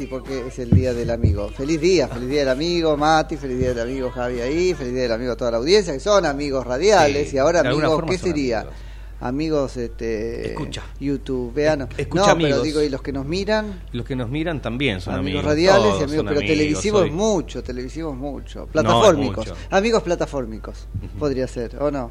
[0.00, 1.48] Mati, porque es el día del amigo.
[1.50, 5.02] Feliz día, feliz día del amigo, Mati, feliz día del amigo Javi ahí, feliz día
[5.02, 8.16] del amigo a toda la audiencia, que son amigos radiales, Sí, y ahora amigos, ¿qué
[8.18, 8.60] sería?
[8.60, 8.76] amigos.
[9.22, 10.82] Amigos, este, Escucha.
[10.98, 11.90] youtubeanos.
[11.98, 12.52] Escucha no, amigos.
[12.52, 15.44] pero digo, y los que nos miran, Los que nos miran también son amigos, amigos.
[15.44, 19.56] radiales y amigos, pero amigos, televisivos soy- mucho, televisivos mucho, platafórmicos, mucho.
[19.68, 20.86] amigos platafórmicos,
[21.18, 22.10] podría ser, ¿o no?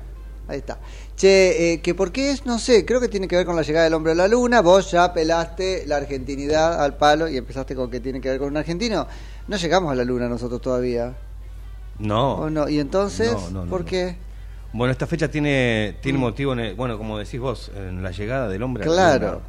[0.49, 0.79] Ahí está.
[1.15, 3.61] Che, eh, que por qué es, no sé, creo que tiene que ver con la
[3.61, 4.61] llegada del hombre a la luna.
[4.61, 8.47] Vos ya pelaste la argentinidad al palo y empezaste con que tiene que ver con
[8.49, 9.05] un argentino.
[9.47, 11.13] No llegamos a la luna nosotros todavía.
[11.99, 12.33] No.
[12.35, 12.67] ¿O no?
[12.67, 13.31] ¿Y entonces?
[13.31, 14.15] No, no, no, ¿Por qué?
[14.73, 18.47] Bueno, esta fecha tiene, tiene motivo, en el- bueno, como decís vos, en la llegada
[18.47, 19.27] del hombre a la Claro.
[19.33, 19.39] luna.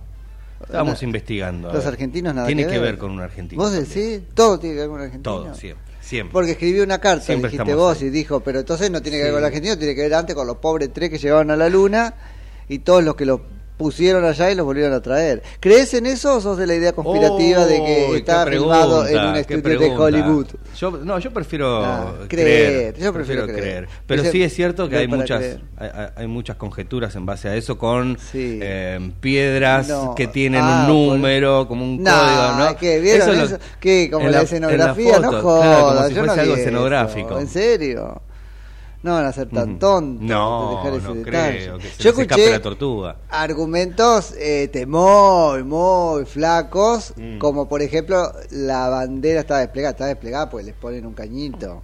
[0.62, 1.72] Estábamos Na- investigando.
[1.72, 2.98] Los argentinos nada Tiene que que ver.
[2.98, 3.62] con un argentino.
[3.62, 3.88] ¿Vos también.
[3.88, 4.34] decís?
[4.34, 5.34] Todo tiene que ver con un argentino.
[5.36, 5.89] Todo, siempre.
[6.10, 6.32] Siempre.
[6.32, 8.08] Porque escribió una carta, Siempre dijiste vos, ahí.
[8.08, 10.34] y dijo, pero entonces no tiene que ver con el argentino, tiene que ver antes
[10.34, 12.14] con los pobres tres que llegaban a la luna
[12.68, 13.40] y todos los que lo
[13.80, 15.42] pusieron allá y los volvieron a traer.
[15.58, 19.06] ¿Crees en eso o sos de la idea conspirativa de que Uy, está qué filmado
[19.08, 19.88] en un qué estudio de.
[19.96, 20.46] Hollywood?
[20.78, 22.92] Yo, no, yo prefiero Ah, creer.
[22.92, 23.88] creer, yo prefiero creer.
[24.06, 25.42] Pero Ese- sí es cierto que hay muchas,
[25.78, 28.58] hay, hay- muchas conjeturas en base a eso con Sí.
[28.62, 30.14] eh, piedras No.
[30.14, 32.76] que tienen Ah, un por- número, como un No, código, ¿no?
[32.76, 36.08] que vieron lo- eso, que como en la, en escenografía, no foto, jodas, claro, como
[36.08, 36.60] si yo no fuese algo eso.
[36.60, 37.38] escenográfico.
[37.40, 38.22] ¿En serio?
[39.02, 41.58] No van a ser tan tontos No, de dejar ese no detalle.
[41.64, 43.16] creo que se Yo les escape escuché la tortuga.
[43.30, 47.38] argumentos este, muy, muy flacos, Mm.
[47.38, 51.82] como por ejemplo la bandera está desplegada, está desplegada porque les ponen un cañito.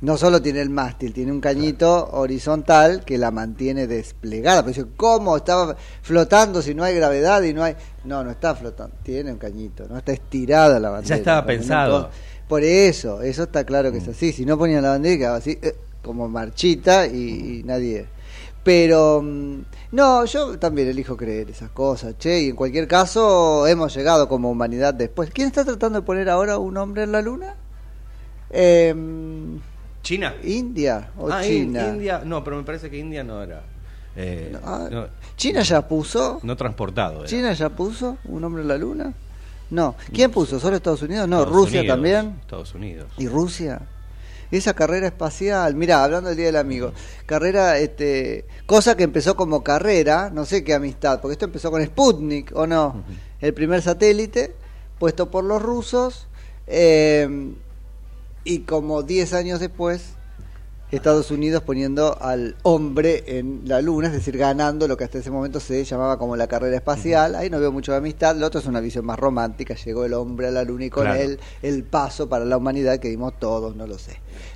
[0.00, 4.64] No solo tiene el mástil, tiene un cañito horizontal que la mantiene desplegada.
[4.64, 7.74] Pero ¿cómo estaba flotando si no hay gravedad y no hay...
[8.04, 11.16] No, no está flotando, tiene un cañito, no está estirada la bandera.
[11.16, 12.10] estaba Cuando no pensado.
[12.48, 14.32] Por eso, eso está claro que es así.
[14.32, 15.74] Si no ponían la bandera quedaba así, eh,
[16.08, 18.06] como marchita y, y nadie...
[18.64, 19.60] Pero mm,
[19.92, 24.50] no, yo también elijo creer esas cosas, che, y en cualquier caso hemos llegado como
[24.50, 25.30] humanidad después.
[25.30, 27.54] ¿Quién está tratando de poner ahora un hombre en la luna?
[28.50, 29.58] Em,
[30.02, 30.34] ¿China?
[30.42, 31.88] ¿India o Ah, In- China?
[31.88, 33.62] India, no, pero me parece que India no era.
[34.16, 35.06] eh, Ah, no,
[35.36, 36.40] ¿China ya puso?
[36.42, 37.20] no transportado.
[37.20, 37.26] era.
[37.28, 39.12] ¿China ya puso un hombre en la luna?
[39.70, 39.94] No.
[40.12, 40.58] ¿Quién puso?
[40.58, 41.28] ¿Solo Estados Unidos?
[41.28, 42.36] No, Estados Rusia Unidos, también.
[42.40, 43.06] Estados Unidos.
[43.18, 43.80] ¿Y Rusia?
[44.50, 46.92] Esa carrera espacial, mira, hablando del Día del Amigo,
[47.26, 51.84] carrera, este, cosa que empezó como carrera, no sé qué amistad, porque esto empezó con
[51.84, 53.04] Sputnik, ¿o no?
[53.40, 54.54] El primer satélite
[54.98, 56.28] puesto por los rusos,
[56.66, 57.54] eh,
[58.44, 60.17] y como 10 años después
[60.90, 65.30] Estados Unidos poniendo al hombre en la luna, es decir, ganando lo que hasta ese
[65.30, 67.34] momento se llamaba como la carrera espacial.
[67.34, 68.34] Ahí no veo mucho de amistad.
[68.36, 69.74] Lo otro es una visión más romántica.
[69.74, 71.20] Llegó el hombre a la luna y con Claro.
[71.20, 74.12] él el paso para la humanidad que dimos todos, no lo sé.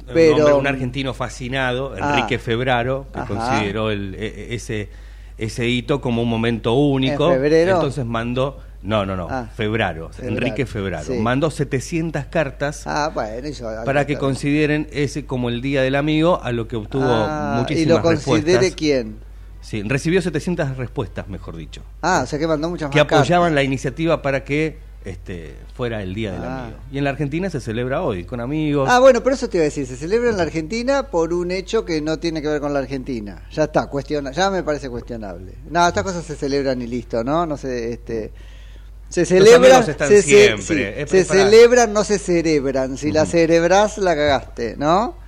[0.09, 2.15] Un Pero hombre- un argentino fascinado, Ah.
[2.17, 3.27] Enrique Febraro, que Ajá.
[3.29, 4.89] consideró el- e- e- ese,
[5.37, 7.29] ese hito como un momento único.
[7.29, 7.75] ¿En febrero?
[7.75, 9.49] Entonces mandó, no, no, no, Ah.
[9.55, 11.05] Febraro, Febraro, Enrique Febraro.
[11.05, 11.13] sí.
[11.19, 13.49] Mandó 700 cartas Ah, bueno,
[13.85, 17.87] para que consideren ese como el Día del Amigo, a lo que obtuvo Ah, muchísimas
[17.87, 18.75] ¿Y lo considere respuestas.
[18.77, 19.17] quién?
[19.61, 23.21] Sí, recibió 700 respuestas, mejor dicho, Ah, o sea que mandó muchas que más cartas.
[23.21, 26.63] apoyaban la iniciativa para que este, fuera el Día del Ah.
[26.65, 26.79] Amigo.
[26.93, 28.89] Y en la Argentina se celebra hoy, con amigos.
[28.91, 31.51] Ah, bueno, pero eso te iba a decir, se celebra en la Argentina por un
[31.51, 33.43] hecho que no tiene que ver con la Argentina.
[33.51, 35.55] Ya está, cuestiona, ya me parece cuestionable.
[35.71, 37.47] No, estas cosas se celebran y listo, ¿no?
[37.47, 38.31] No sé, este
[39.13, 42.97] se celebran, están se, siempre, sí, celebran, no se cerebran.
[42.97, 45.21] Si la cerebrás, la cagaste, ¿no?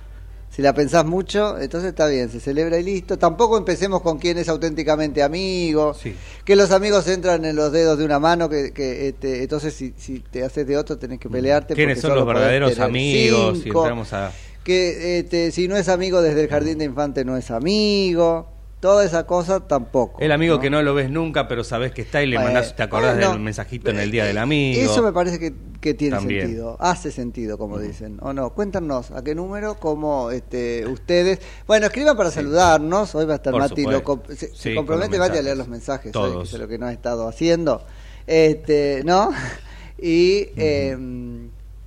[0.49, 3.17] Si la pensás mucho, entonces está bien, se celebra y listo.
[3.19, 6.15] Tampoco empecemos con quién es auténticamente amigo, Sí.
[6.45, 9.93] que los amigos entran en los dedos de una mano, que, que este, entonces si,
[9.97, 11.73] si te haces de otro tenés que pelearte.
[11.73, 13.59] ¿Quiénes porque son los verdaderos amigos?
[13.61, 14.31] Si entramos a...
[14.63, 18.47] que este, si no es amigo desde el jardín de infante no es amigo,
[18.79, 20.19] toda esa cosa tampoco.
[20.21, 20.61] El amigo ¿no?
[20.61, 23.39] que no lo ves nunca, pero sabes que está y le mandás, te acordás del
[23.39, 24.79] mensajito en el día del amigo.
[24.81, 26.41] Eso me parece que, que tiene También.
[26.41, 28.51] sentido, hace sentido, como dicen, o no.
[28.51, 31.39] Cuéntanos a qué número, cómo este, ustedes.
[31.65, 33.15] Bueno, escriban para saludarnos.
[33.15, 35.67] Hoy va a estar Por Mati, lo comp- se, Sí, compromete Mati a leer los
[35.67, 36.49] mensajes, Todos.
[36.49, 37.83] que es lo que no ha estado haciendo.
[38.27, 39.31] Este, ¿no?
[39.97, 40.49] Y.
[40.57, 40.97] eh,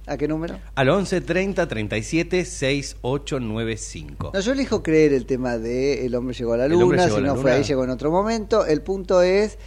[0.09, 0.59] ¿A qué número?
[0.75, 4.31] Al 11 30 37 6895.
[4.33, 7.37] No, yo elijo creer el tema de el hombre llegó a la luna, si no
[7.37, 8.65] fue ahí, llegó en otro momento.
[8.65, 9.59] El punto es,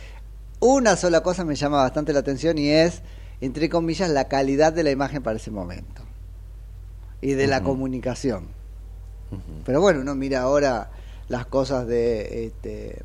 [0.59, 3.03] una sola cosa me llama bastante la atención y es,
[3.39, 6.01] entre comillas, la calidad de la imagen para ese momento.
[7.21, 8.47] Y de la comunicación.
[9.63, 10.91] Pero bueno, uno mira ahora
[11.29, 13.03] las cosas de este,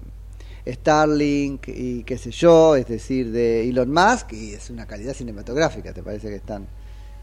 [0.67, 5.93] Starlink y qué sé yo, es decir, de Elon Musk, y es una calidad cinematográfica,
[5.93, 6.67] ¿te parece que están?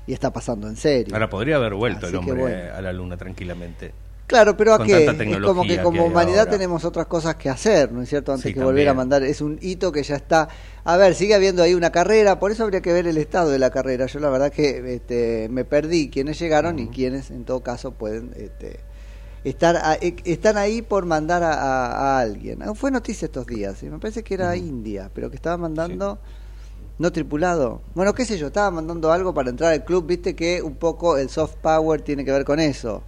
[0.06, 1.14] Y está pasando en serio.
[1.16, 2.74] Ahora podría haber vuelto Así el hombre bueno.
[2.76, 3.94] a la luna tranquilamente.
[4.28, 5.06] Claro, pero ¿a qué?
[5.06, 6.52] Es como que como que humanidad ahora.
[6.52, 8.32] tenemos otras cosas que hacer, ¿no es cierto?
[8.32, 8.98] Antes Sí, que volver a también.
[8.98, 9.24] mandar.
[9.24, 10.48] Es un hito que ya está.
[10.86, 13.60] A ver, sigue habiendo ahí una carrera, por eso habría que ver el estado de
[13.60, 14.06] la carrera.
[14.08, 18.32] Yo la verdad que este, me perdí quiénes llegaron y quiénes en todo caso pueden
[18.38, 18.80] este,
[19.44, 22.64] estar a- e- están ahí por mandar a, a- a alguien.
[22.64, 26.18] Ah, Fue noticia estos días, y me parece que era India, pero que estaba mandando
[27.00, 27.82] no tripulado.
[27.96, 31.18] Bueno, qué sé yo, estaba mandando algo para entrar al club, viste que un poco
[31.18, 33.04] el soft power tiene que ver con eso.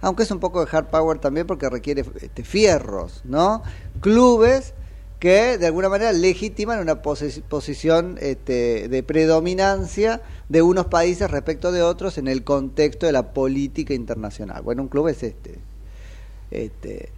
[0.00, 3.62] Aunque es un poco de hard power también porque requiere este, fierros, ¿no?
[4.00, 4.74] Clubes
[5.18, 11.72] que de alguna manera legitiman una posi- posición este, de predominancia de unos países respecto
[11.72, 14.62] de otros en el contexto de la política internacional.
[14.62, 15.58] Bueno, un club es este,
[16.50, 17.10] este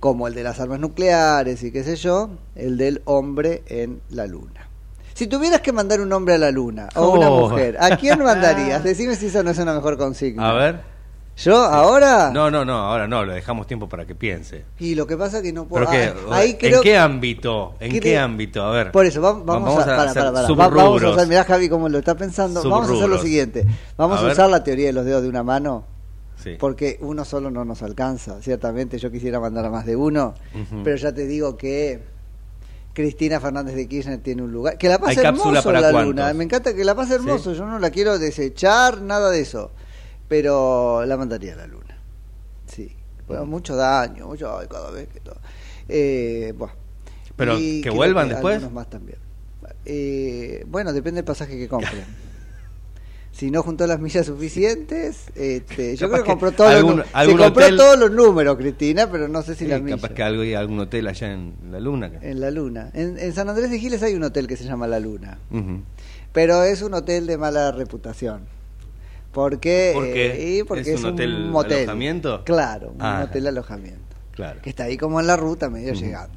[0.00, 4.26] como el de las armas nucleares y qué sé yo, el del hombre en la
[4.26, 4.68] luna.
[5.14, 7.48] Si tuvieras que mandar un hombre a la luna o una Oh.
[7.48, 8.82] mujer, ¿a quién mandarías?
[8.84, 10.50] Decime si eso no es una mejor consigna.
[10.50, 10.94] A ver.
[11.36, 12.30] ¿Yo ahora?
[12.32, 14.64] No, no, no, ahora no, le dejamos tiempo para que piense.
[14.78, 15.84] Y lo que pasa es que no puedo...
[15.88, 17.74] Ah, ahí ¿En creo qué ámbito?
[17.80, 18.62] ¿En qué ámbito?
[18.62, 18.92] A ver.
[18.92, 20.54] Por eso, va- vamos, a, para, hacer para, para.
[20.54, 23.64] Va- vamos a mirá Javi cómo lo está pensando, vamos a hacer lo siguiente,
[23.96, 25.84] vamos A usar la teoría de los dedos de una mano,
[26.36, 26.56] Sí.
[26.58, 30.34] porque uno solo no nos alcanza, ciertamente yo quisiera mandar a más de uno,
[30.84, 32.00] pero ya te digo que
[32.94, 35.90] Cristina Fernández de Kirchner tiene un lugar, que la pase ¿Hay cápsula hermoso para la
[35.90, 36.14] cuántos?
[36.14, 39.72] luna, me encanta que la pase hermoso, yo no la quiero desechar, nada de eso,
[40.28, 41.98] pero la mandaría a la luna,
[42.66, 42.94] sí,
[43.26, 45.36] bueno, mucho daño, mucho, ay, cada vez que todo,
[45.88, 46.72] eh, bueno.
[47.36, 48.54] Pero, Y ¿que vuelvan después?
[48.54, 49.18] algunos más también.
[49.84, 52.04] Eh, bueno, depende del pasaje que compren.
[53.34, 57.26] si no juntó las millas suficientes, este, yo creo que compró todos algún- los, se
[57.36, 60.00] compró hotel- todos los números, Cristina, pero no sé si Sí, las millas.
[60.00, 62.12] capaz que algo hay algún hotel allá en la luna.
[62.22, 62.90] En la Luna.
[62.94, 65.38] En, en San Andrés de Giles hay un hotel que se llama La Luna,
[66.32, 68.42] pero es un hotel de mala reputación.
[69.32, 70.58] Porque, ¿Por qué?
[70.60, 71.78] eh, porque ¿Es un hotel motel.
[71.78, 72.44] alojamiento?
[72.44, 73.24] Claro, un Ah.
[73.28, 74.00] hotel alojamiento.
[74.30, 74.60] Claro.
[74.62, 76.36] que está ahí como en la ruta, medio llegando.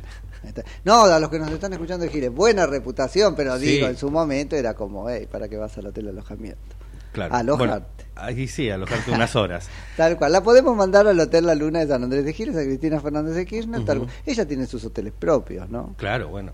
[0.85, 3.65] No, a los que nos están escuchando de Giles, buena reputación, pero Sí.
[3.65, 6.75] digo, en su momento era como, hey, ¿para qué vas al hotel alojamiento?
[7.17, 7.35] Claro.
[7.35, 8.05] Alojarte.
[8.05, 9.67] Bueno, ahí sí, alojarte unas horas.
[9.97, 10.31] Tal cual.
[10.31, 13.33] La podemos mandar al Hotel La Luna de San Andrés de Giles, a Cristina Fernández
[13.35, 13.83] de Kirchner.
[13.85, 14.05] tal Ujú.
[14.07, 14.17] cual.
[14.25, 15.95] Ella tiene sus hoteles propios, ¿no?
[15.97, 16.51] Claro, bueno.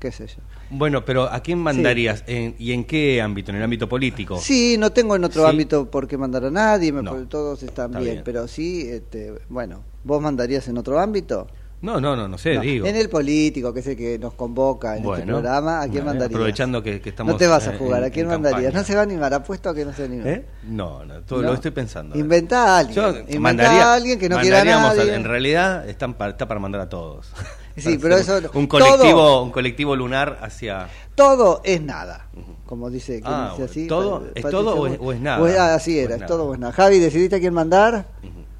[0.00, 0.36] ¿Qué sé yo?
[0.70, 2.24] Bueno, pero ¿a quién mandarías?
[2.26, 3.50] En- ¿Y en qué ámbito?
[3.50, 4.38] ¿En el ámbito político?
[4.40, 5.50] Sí, no tengo en otro Sí.
[5.50, 7.14] ámbito por qué mandar a nadie, me- No.
[7.28, 8.24] todos están Está bien, bien.
[8.24, 11.48] pero sí, este, bueno, ¿vos mandarías en otro ámbito?
[11.82, 12.86] No, no, no, no sé, No, digo.
[12.86, 15.92] En el político, que es el que nos convoca en este Bueno, programa, ¿a quién
[15.92, 16.34] bueno, mandarías?
[16.36, 18.64] aprovechando que- que estamos, No te vas a eh, jugar, ¿a quién mandarías?
[18.64, 18.78] campaña.
[18.80, 20.28] No se va a animar, apuesto a que no se anima.
[20.28, 20.44] ¿Eh?
[20.64, 21.48] No, no, todo No.
[21.48, 22.18] lo estoy pensando.
[22.18, 22.94] Inventá a alguien.
[22.96, 25.14] Yo Inventá mandaría- a alguien que no quiera a nadie.
[25.14, 27.32] En realidad están pa- está para mandar a todos.
[27.76, 32.26] Sí, Para pero eso- un colectivo, todo- un colectivo lunar hacia Todo es nada.
[32.66, 33.86] Como dice, ¿quién Ah, dice así?
[33.86, 34.24] ¿todo?
[34.34, 35.38] ¿Es todo o es- Bull- o es nada?
[35.38, 36.72] Pues, ah, así era, es es todo o es nada.
[36.74, 38.06] Javi, ¿decidiste a quién mandar?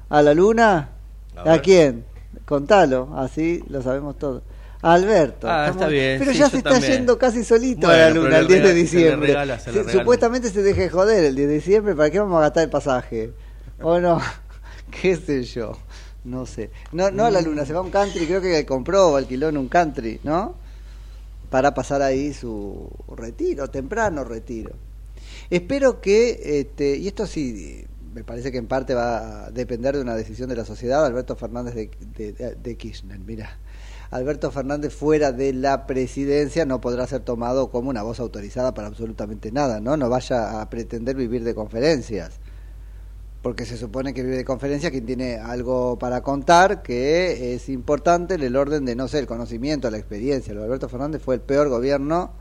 [0.09, 0.89] ¿A la luna?
[1.35, 1.61] A ¿A, ver.
[1.61, 2.05] quién?
[2.51, 4.43] Contalo, así lo sabemos todos.
[4.81, 5.47] Alberto.
[5.49, 6.91] Ah, está bien, Pero sí, ya se está también.
[6.93, 9.27] yendo casi solito Bueno, a la luna el 10 de se diciembre.
[9.29, 9.99] regala, se le Se- regala.
[10.01, 13.31] Supuestamente se deje joder el 10 de diciembre, ¿para qué vamos a gastar el pasaje?
[13.81, 14.19] ¿O no?
[15.01, 15.77] ¿Qué sé yo?
[16.25, 16.71] No sé.
[16.91, 19.47] No, no a la luna, se va a un country, creo que compró o alquiló
[19.47, 20.55] en un country, ¿no?
[21.49, 24.71] Para pasar ahí su retiro, temprano retiro.
[25.49, 30.01] Espero que, este, y esto sí, me parece que en parte va a depender de
[30.01, 33.57] una decisión de la sociedad, Alberto Fernández de, de- Kirchner, mira.
[34.09, 38.89] Alberto Fernández fuera de la presidencia no podrá ser tomado como una voz autorizada para
[38.89, 39.95] absolutamente nada, ¿no?
[39.95, 42.39] No vaya a pretender vivir de conferencias.
[43.41, 48.35] Porque se supone que vive de conferencias quien tiene algo para contar que es importante
[48.35, 50.53] en el orden de, no sé, el conocimiento, la experiencia.
[50.53, 52.33] Lo Alberto Fernández fue el peor gobierno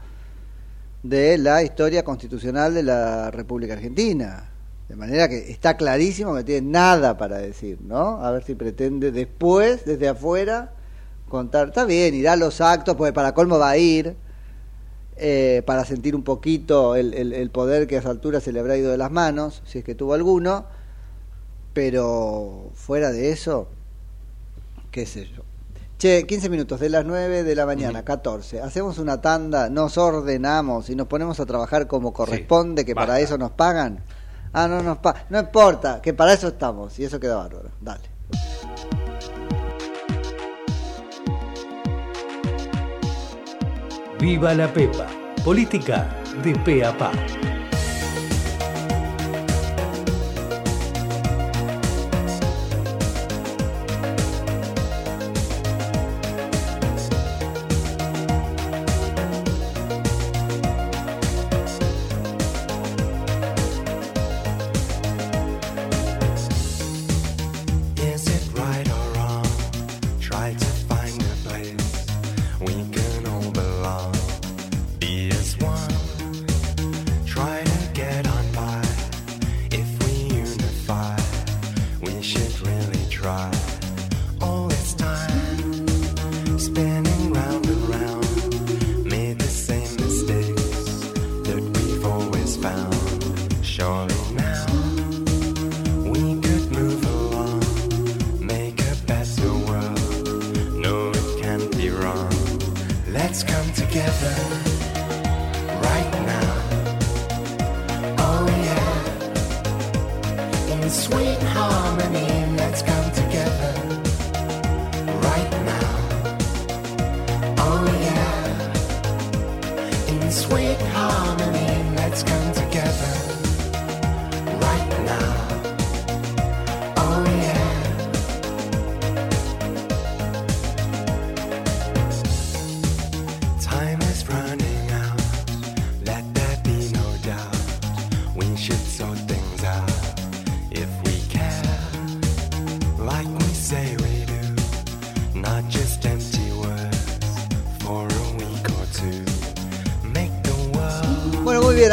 [1.05, 4.51] de la historia constitucional de la República Argentina.
[4.91, 8.21] De manera que está clarísimo que no tiene nada para decir, ¿no?
[8.25, 10.73] A ver si pretende después, desde afuera,
[11.29, 11.69] contar.
[11.69, 14.17] Está bien, irá a los actos, porque para colmo va a ir,
[15.17, 18.59] eh, para sentir un poquito el, el- el poder que a esa altura se le
[18.59, 20.67] habrá ido de las manos, si es que tuvo alguno,
[21.73, 23.69] pero fuera de eso,
[24.91, 25.43] qué sé yo.
[25.99, 28.61] Che, 15 minutos de las 9 de la mañana, 14.
[28.61, 33.39] Hacemos una tanda, nos ordenamos y nos ponemos a trabajar como corresponde, que para eso
[33.39, 34.03] nos pagan.
[34.53, 35.23] Ah, no nos pagan.
[35.31, 37.71] No importa, que para eso estamos y eso queda bárbaro.
[37.81, 38.11] Dale.
[44.19, 45.07] Viva la Pepa.
[45.45, 46.09] Política
[46.43, 47.11] de pe a pa.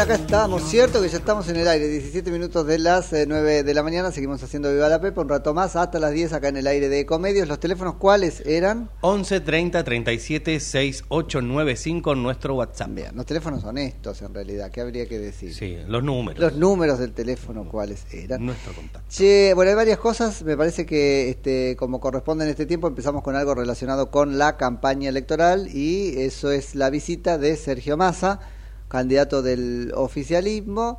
[0.08, 0.62] Acá estamos.
[0.62, 1.86] Cierto que ya estamos en el aire.
[1.86, 4.10] 17 minutos de las eh, 9 de la mañana.
[4.10, 6.88] Seguimos haciendo Viva la Pepa un rato más hasta las 10 acá en el aire
[6.88, 7.46] de Ecomedios.
[7.46, 8.88] ¿Los teléfonos cuáles eran?
[9.02, 12.88] 11 30 37 6895 nuestro WhatsApp.
[12.94, 14.70] Bien, los teléfonos honestos en realidad.
[14.70, 15.52] ¿Qué habría que decir?
[15.52, 16.40] Sí, los números.
[16.40, 18.46] Los números del teléfono cuáles eran.
[18.46, 19.06] Nuestro contacto.
[19.10, 20.42] Che, bueno, hay varias cosas.
[20.42, 24.56] Me parece que, este, como corresponde en este tiempo, empezamos con algo relacionado con la
[24.56, 28.40] campaña electoral y eso es la visita de Sergio Massa,
[28.88, 30.98] candidato del oficialismo,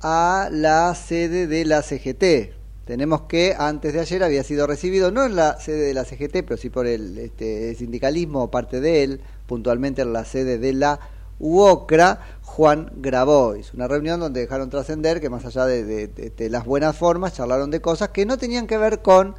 [0.00, 2.54] a la sede de la CGT.
[2.84, 6.44] Tenemos que antes de ayer había sido recibido, no en la sede de la CGT,
[6.46, 11.00] pero sí por el este, sindicalismo parte de él, puntualmente en la sede de la
[11.38, 13.74] UOCRA, Juan Grabois.
[13.74, 18.08] Una reunión donde dejaron trascender que más allá de las buenas formas, charlaron de cosas
[18.08, 19.34] que no tenían que ver con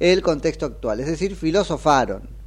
[0.00, 2.37] el contexto actual, es decir, filosofaron.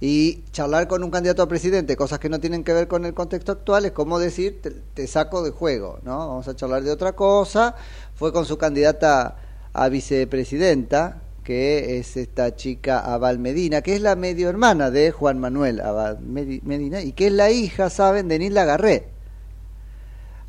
[0.00, 3.14] Y charlar con un candidato a presidente, cosas que no tienen que ver con el
[3.14, 4.60] contexto actual, es como decir,
[4.94, 6.18] te, saco de juego, ¿no?
[6.18, 7.74] Vamos a charlar de otra cosa.
[8.14, 9.36] Fue con su candidata
[9.72, 15.38] a vicepresidenta, que es esta chica Abal Medina, que es la medio hermana de Juan
[15.40, 19.08] Manuel Abal Medi- Medina y que es la hija, saben, de Nilda Garré.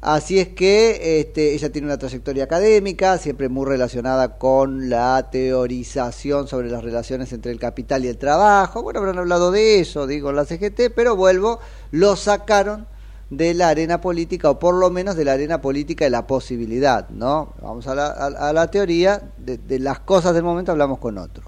[0.01, 6.47] Así es que este, ella tiene una trayectoria académica, siempre muy relacionada con la teorización
[6.47, 8.81] sobre las relaciones entre el capital y el trabajo.
[8.81, 11.59] Bueno, habrán hablado de eso, digo, en la CGT, pero vuelvo,
[11.91, 12.87] lo sacaron
[13.29, 17.09] de la arena política, o por lo menos de la arena política de la posibilidad,
[17.09, 17.53] ¿no?
[17.61, 21.43] Vamos a la, teoría, de las cosas del momento hablamos con otro.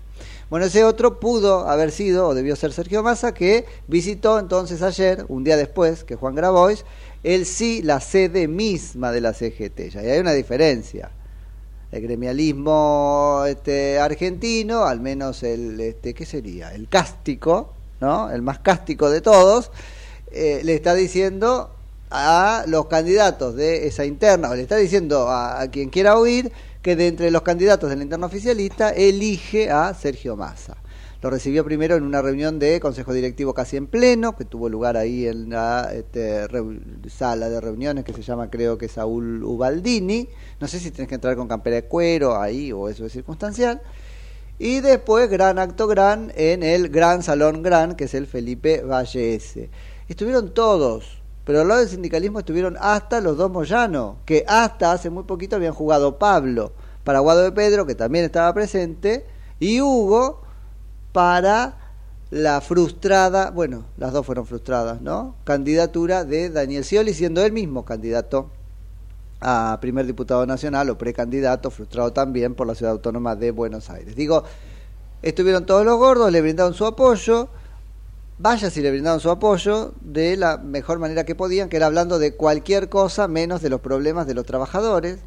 [0.52, 5.26] Bueno, ese otro pudo haber sido, o debió ser Sergio Massa, que visitó entonces ayer,
[5.30, 6.84] un día después que Juan Grabois,
[7.24, 9.90] él sí la sede misma de la CGT.
[9.90, 11.12] Ya y hay una diferencia.
[11.92, 16.74] El gremialismo este, argentino, al menos el, este, ¿qué sería?
[16.74, 18.32] El cástico, ¿no?
[18.32, 19.72] El más cástico de todos,
[20.32, 21.76] eh, le está diciendo
[22.10, 26.52] a los candidatos de esa interna, o le está diciendo a, a quien quiera oír,
[26.82, 30.78] que de entre los candidatos de la interna oficialista elige a Sergio Massa.
[31.22, 34.98] Lo recibió primero en una reunión de Consejo Directivo casi en pleno, que tuvo lugar
[34.98, 36.48] ahí en la este,
[37.10, 40.28] sala de reuniones que se llama creo que Saúl Ubaldini.
[40.60, 43.82] No sé si tienes que entrar con campera de cuero ahí o eso es circunstancial.
[44.58, 49.36] Y después gran acto gran en el Gran Salón Gran, que es el Felipe Valle
[49.36, 49.70] S.
[50.08, 55.12] Estuvieron todos, pero al lado del sindicalismo estuvieron hasta los dos Moyano, que hasta hace
[55.12, 56.74] muy poquito habían jugado Pablo
[57.04, 59.28] para Guado de Pedro, que también estaba presente,
[59.60, 60.42] y Hugo
[61.12, 61.78] para
[62.30, 65.36] la frustrada, bueno, las dos fueron frustradas, ¿no?
[65.44, 68.50] Candidatura de Daniel Scioli, siendo él mismo candidato
[69.42, 74.16] a primer diputado nacional o precandidato, frustrado también por la ciudad autónoma de Buenos Aires.
[74.16, 74.44] Digo,
[75.22, 77.50] estuvieron todos los gordos, le brindaron su apoyo,
[78.38, 82.18] vaya si le brindaron su apoyo de la mejor manera que podían, que era hablando
[82.18, 85.20] de cualquier cosa menos de los problemas de los trabajadores.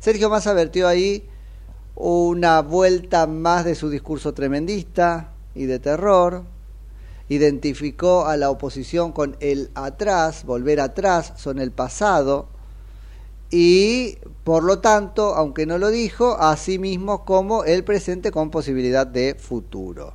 [0.00, 1.28] Sergio Massa vertió ahí
[2.00, 6.44] una vuelta más de su discurso tremendista y de terror,
[7.28, 12.48] identificó a la oposición con el atrás, volver atrás, son el pasado,
[13.50, 18.50] y por lo tanto, aunque no lo dijo, a sí mismo como el presente con
[18.50, 20.14] posibilidad de futuro.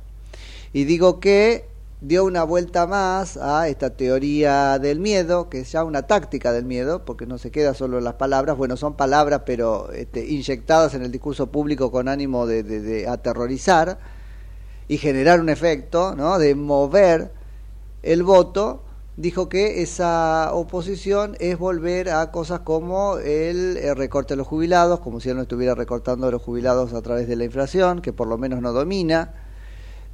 [0.72, 1.68] Y digo que
[2.00, 6.64] dio una vuelta más a esta teoría del miedo, que es ya una táctica del
[6.64, 10.94] miedo, porque no se queda solo en las palabras, bueno, son palabras, pero este, inyectadas
[10.94, 13.98] en el discurso público con ánimo de, de- aterrorizar
[14.88, 16.38] y generar un efecto, ¿no?
[16.38, 17.32] de mover
[18.02, 18.82] el voto,
[19.16, 25.00] dijo que esa oposición es volver a cosas como el, eh, recorte de los jubilados,
[25.00, 28.12] como si él no estuviera recortando a los jubilados a través de la inflación, que
[28.12, 29.34] por lo menos no domina.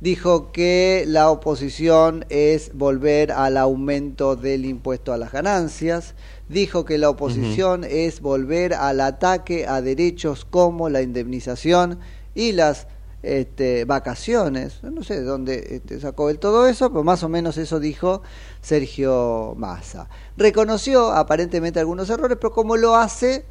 [0.02, 6.16] Dijo que la oposición es volver al aumento del impuesto a las ganancias.
[6.48, 12.00] Dijo que la oposición es volver al ataque a derechos como la indemnización
[12.34, 12.88] y las
[13.22, 14.82] este, vacaciones.
[14.82, 18.22] No sé de dónde este, sacó él todo eso, pero más o menos eso dijo
[18.60, 20.08] Sergio Massa.
[20.36, 23.44] Reconoció aparentemente algunos errores, pero como lo hace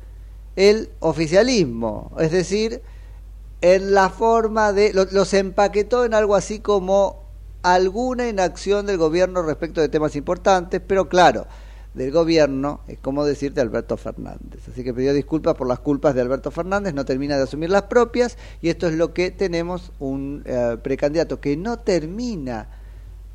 [0.57, 2.81] el oficialismo, es decir,
[3.61, 4.93] en la forma de...
[4.93, 7.21] lo- los empaquetó en algo así como
[7.63, 11.45] alguna inacción del gobierno respecto de temas importantes, pero claro,
[11.93, 14.67] del gobierno es como decirte Alberto Fernández.
[14.67, 17.83] Así que pidió disculpas por las culpas de Alberto Fernández, no termina de asumir las
[17.83, 22.69] propias, y esto es lo que tenemos un eh, precandidato que no termina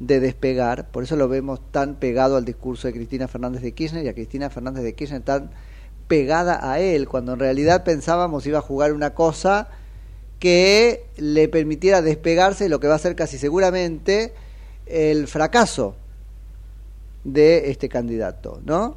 [0.00, 4.04] de despegar, por eso lo vemos tan pegado al discurso de Cristina Fernández de Kirchner
[4.04, 5.50] y a Cristina Fernández de Kirchner tan
[6.08, 9.68] pegada a él, cuando en realidad pensábamos iba a jugar una cosa
[10.38, 14.34] que le permitiera despegarse de lo que va a ser casi seguramente
[14.86, 15.96] el fracaso
[17.24, 18.96] de este candidato, ¿no?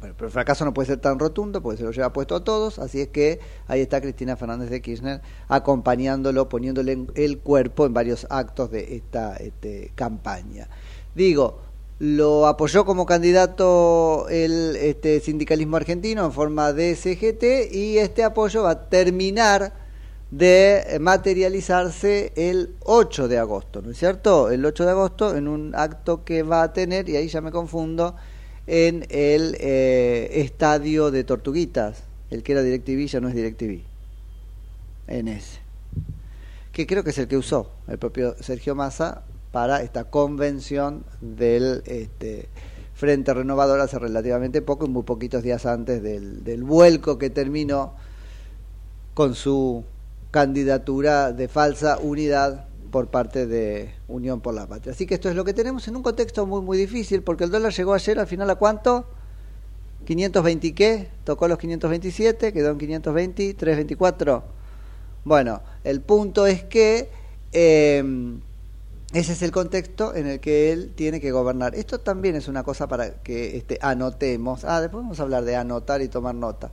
[0.00, 2.44] Bueno, pero el fracaso no puede ser tan rotundo porque se lo lleva puesto a
[2.44, 7.94] todos, así es que ahí está Cristina Fernández de Kirchner acompañándolo, poniéndole el cuerpo en
[7.94, 10.68] varios actos de esta este, campaña.
[11.14, 11.60] Digo,
[11.98, 18.64] lo apoyó como candidato el este, sindicalismo argentino en forma de CGT y este apoyo
[18.64, 19.85] va a terminar
[20.30, 24.50] de materializarse el 8 de agosto, ¿no es cierto?
[24.50, 27.52] El 8 de agosto en un acto que va a tener, y ahí ya me
[27.52, 28.16] confundo,
[28.66, 33.82] en el eh, estadio de Tortuguitas, el que era DirecTV ya no es DirecTV,
[35.06, 35.60] en ese,
[36.72, 41.82] que creo que es el que usó el propio Sergio Massa para esta convención del
[41.86, 42.48] este,
[42.94, 47.94] Frente Renovador hace relativamente poco, muy poquitos días antes del, del vuelco que terminó
[49.14, 49.84] con su
[50.36, 54.92] candidatura de falsa unidad por parte de Unión por la Patria.
[54.92, 57.50] Así que esto es lo que tenemos en un contexto muy muy difícil, porque el
[57.50, 59.06] dólar llegó ayer al final a cuánto?
[60.04, 61.08] 520 y qué?
[61.24, 64.44] Tocó los 527, quedó en 520, 324.
[65.24, 67.08] Bueno, el punto es que
[67.52, 68.04] eh,
[69.14, 71.74] ese es el contexto en el que él tiene que gobernar.
[71.74, 74.66] Esto también es una cosa para que este, anotemos.
[74.66, 76.72] Ah, después vamos a hablar de anotar y tomar nota.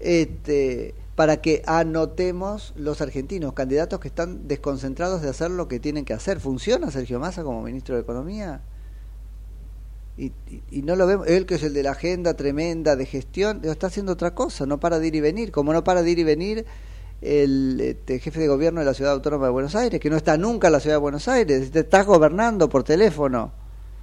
[0.00, 6.04] Este, para que anotemos los argentinos, candidatos que están desconcentrados de hacer lo que tienen
[6.04, 6.38] que hacer.
[6.38, 8.60] ¿Funciona Sergio Massa como ministro de Economía?
[10.16, 10.30] Y,
[10.82, 14.12] no lo vemos, él que es el de la agenda tremenda de gestión, está haciendo
[14.12, 16.66] otra cosa, no para de ir y venir, como no para de ir y venir
[17.20, 20.36] el este, jefe de gobierno de la ciudad autónoma de Buenos Aires, que no está
[20.36, 23.50] nunca en la ciudad de Buenos Aires, te estás gobernando por teléfono.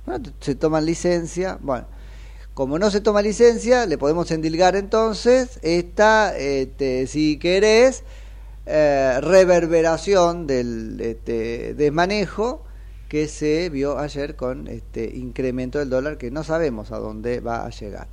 [0.05, 1.87] Bueno, se toman licencia, bueno,
[2.55, 8.03] como no se toma licencia, le podemos endilgar entonces esta, este, si querés,
[8.65, 12.63] eh, reverberación del este, desmanejo
[13.09, 17.65] que se vio ayer con este incremento del dólar que no sabemos a dónde va
[17.65, 18.07] a llegar.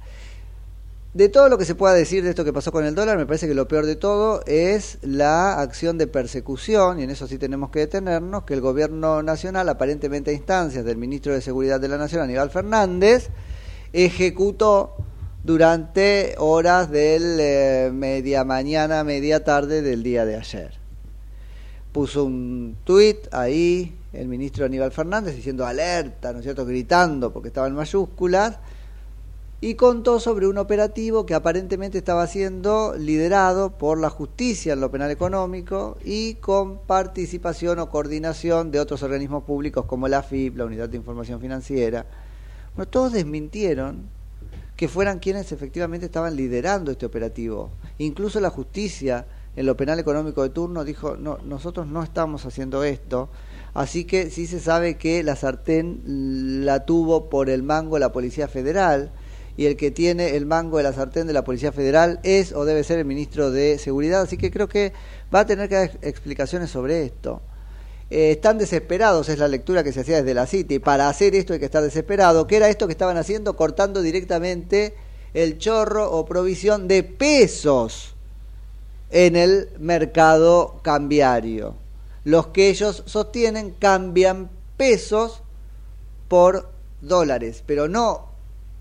[1.14, 3.26] De todo lo que se pueda decir de esto que pasó con el dólar, me
[3.26, 7.38] parece que lo peor de todo es la acción de persecución, y en eso sí
[7.38, 11.88] tenemos que detenernos, que el gobierno nacional, aparentemente a instancias del ministro de Seguridad de
[11.88, 13.28] la Nación, Aníbal Fernández,
[13.92, 14.94] ejecutó
[15.44, 20.72] durante horas del eh, media mañana, media tarde del día de ayer.
[21.92, 27.48] Puso un tuit ahí el ministro Aníbal Fernández diciendo alerta, ¿no es cierto?, gritando porque
[27.48, 28.59] estaba en mayúsculas
[29.61, 34.90] y contó sobre un operativo que aparentemente estaba siendo liderado por la justicia en lo
[34.90, 40.64] penal económico y con participación o coordinación de otros organismos públicos como la AFIP, la
[40.64, 42.07] Unidad de Información Financiera.
[42.74, 44.08] Bueno, todos desmintieron
[44.76, 47.70] que fueran quienes efectivamente estaban liderando este operativo.
[47.98, 52.82] Incluso la justicia en lo penal económico de turno dijo, no, nosotros no estamos haciendo
[52.82, 53.28] esto.
[53.74, 58.48] Así que sí se sabe que la sartén la tuvo por el mango la Policía
[58.48, 59.12] Federal
[59.56, 62.64] y el que tiene el mango de la sartén de la Policía Federal es o
[62.64, 64.22] debe ser el ministro de Seguridad.
[64.22, 64.92] Así que creo que
[65.35, 67.42] va a tener que dar explicaciones sobre esto.
[68.14, 70.79] Eh, están desesperados, es la lectura que se hacía desde la City.
[70.79, 72.46] Para hacer esto hay que estar desesperado.
[72.46, 73.57] ¿Qué era esto que estaban haciendo?
[73.57, 74.94] Cortando directamente
[75.33, 78.14] el chorro o provisión de pesos
[79.09, 81.75] en el mercado cambiario.
[82.25, 85.42] Los que ellos sostienen cambian pesos
[86.29, 86.68] por
[87.01, 88.29] dólares, pero no,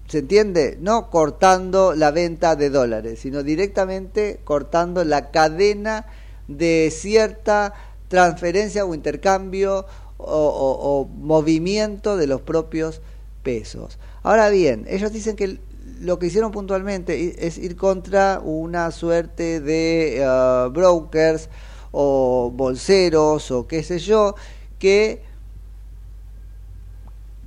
[0.09, 0.77] ¿se entiende?
[0.81, 6.07] No cortando la venta de dólares, sino directamente cortando la cadena
[6.49, 9.85] de cierta transferencia o intercambio
[10.17, 13.01] o, movimiento de los propios
[13.41, 13.97] pesos.
[14.21, 15.59] Ahora bien, ellos dicen que
[16.01, 21.49] lo que hicieron puntualmente es ir contra una suerte de eh, brokers
[21.91, 24.35] o bolseros o qué sé yo,
[24.77, 25.23] que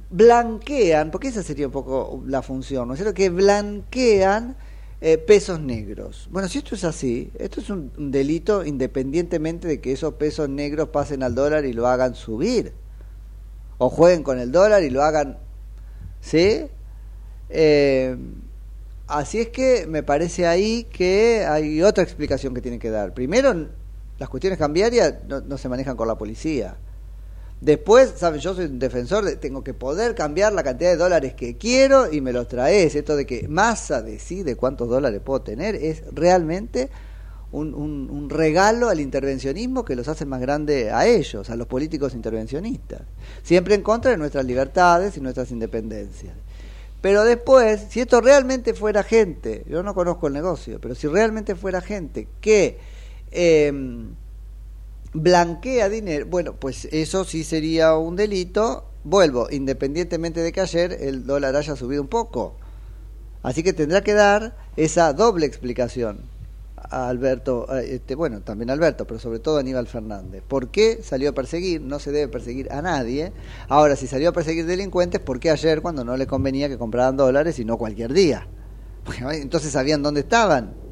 [0.09, 3.15] blanquean, porque esa sería un poco la función, ¿no es cierto?
[3.15, 4.57] Que blanquean
[5.07, 6.29] eh, pesos negros.
[6.31, 10.89] Bueno, si esto es así, esto es un, delito independientemente de que esos pesos negros
[10.89, 12.73] pasen al dólar y lo hagan subir,
[13.77, 15.37] o jueguen con el dólar y lo hagan,
[16.23, 16.69] ¿sí?
[17.51, 18.17] Eh,
[19.07, 23.13] así es que me parece ahí que hay otra explicación que tienen que dar.
[23.13, 23.53] Primero,
[24.19, 26.79] las cuestiones cambiarias no se manejan con la policía.
[27.65, 28.41] Después, ¿saben?
[28.41, 32.13] Yo soy un defensor de tengo que poder cambiar la cantidad de dólares que quiero
[32.13, 32.95] y me los traes.
[32.95, 36.91] Esto de que Massa decide cuántos dólares puedo tener es realmente
[37.53, 43.01] un regalo al intervencionismo que los hace más grande a ellos, a los políticos intervencionistas.
[43.43, 46.35] Siempre en contra de nuestras libertades y nuestras independencias.
[47.01, 51.55] Pero después, si esto realmente fuera gente, yo no conozco el negocio, pero si realmente
[51.55, 52.79] fuera gente que
[53.31, 53.73] eh,
[55.15, 58.91] blanquea dinero, bueno, pues eso sí sería un delito.
[59.05, 62.57] Vuelvo, independientemente de que ayer el dólar haya subido un poco.
[63.43, 66.21] Así que tendrá que dar esa doble explicación
[66.77, 70.43] a Alberto, este, bueno, también Alberto, pero sobre todo a Aníbal Fernández.
[70.47, 71.81] ¿Por qué salió a perseguir?
[71.81, 73.33] No se debe perseguir a nadie.
[73.69, 77.17] Ahora, si salió a perseguir delincuentes, ¿por qué ayer cuando no le convenía que compraran
[77.17, 78.47] dólares y no cualquier día?
[79.05, 80.84] Porque, entonces sabían dónde estaban.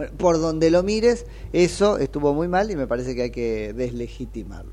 [0.00, 3.74] Bueno, por donde lo mires, eso estuvo muy mal y me parece que hay que
[3.74, 4.72] deslegitimarlo.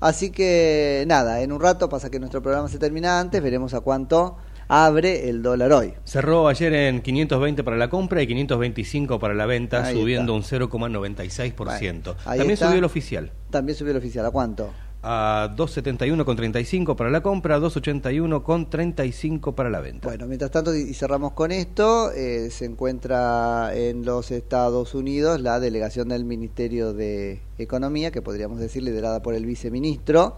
[0.00, 3.80] Así que nada, en un rato pasa que nuestro programa se termina antes, veremos a
[3.80, 5.92] cuánto abre el dólar hoy.
[6.04, 10.56] Cerró ayer en 520 para la compra y 525 para la venta, Ahí subiendo está.
[10.56, 12.02] un 0,96%.
[12.02, 12.66] Bueno, También está.
[12.68, 13.30] subió el oficial.
[13.50, 14.70] También subió el oficial, ¿a cuánto?
[15.06, 20.08] A 271,35 para la compra, 281,35 para la venta.
[20.08, 25.60] Bueno, mientras tanto, y cerramos con esto, eh, se encuentra en los Estados Unidos la
[25.60, 30.36] delegación del Ministerio de Economía, que podríamos decir liderada por el viceministro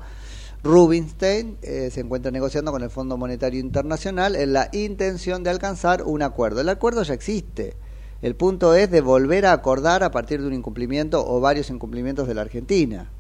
[0.65, 6.03] Rubinstein, eh, se encuentra negociando con el Fondo Monetario Internacional en la intención de alcanzar
[6.03, 6.61] un acuerdo.
[6.61, 7.75] El acuerdo ya existe,
[8.23, 12.27] El punto es de volver a acordar a partir de un incumplimiento o varios incumplimientos
[12.27, 13.11] de la Argentina,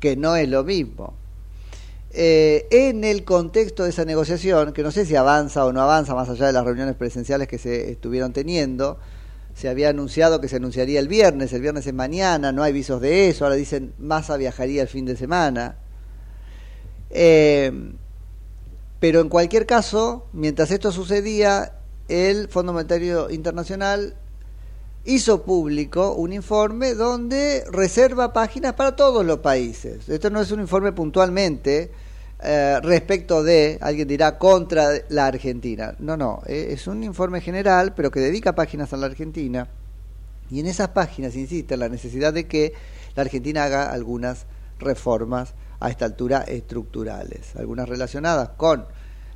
[0.00, 1.14] que no es lo mismo.
[2.10, 6.14] Eh, en el contexto de esa negociación, que no sé si avanza o no avanza,
[6.14, 8.98] más allá de las reuniones presenciales que se estuvieron teniendo,
[9.54, 13.00] se había anunciado que se anunciaría el viernes, el viernes es mañana, no hay visos
[13.00, 15.76] de eso, ahora dicen Massa viajaría el fin de semana.
[17.10, 17.72] Eh,
[19.00, 21.72] pero en cualquier caso, mientras esto sucedía,
[22.08, 24.14] el Fondo Monetario Internacional
[25.08, 30.06] hizo público un informe donde reserva páginas para todos los países.
[30.06, 31.90] Esto no es un informe puntualmente
[32.42, 35.94] eh, respecto de, alguien dirá, contra la Argentina.
[35.98, 39.68] No, no, eh, es un informe general, pero que dedica páginas a la Argentina.
[40.50, 42.74] Y en esas páginas insiste en la necesidad de que
[43.16, 44.44] la Argentina haga algunas
[44.78, 48.84] reformas a esta altura estructurales, algunas relacionadas con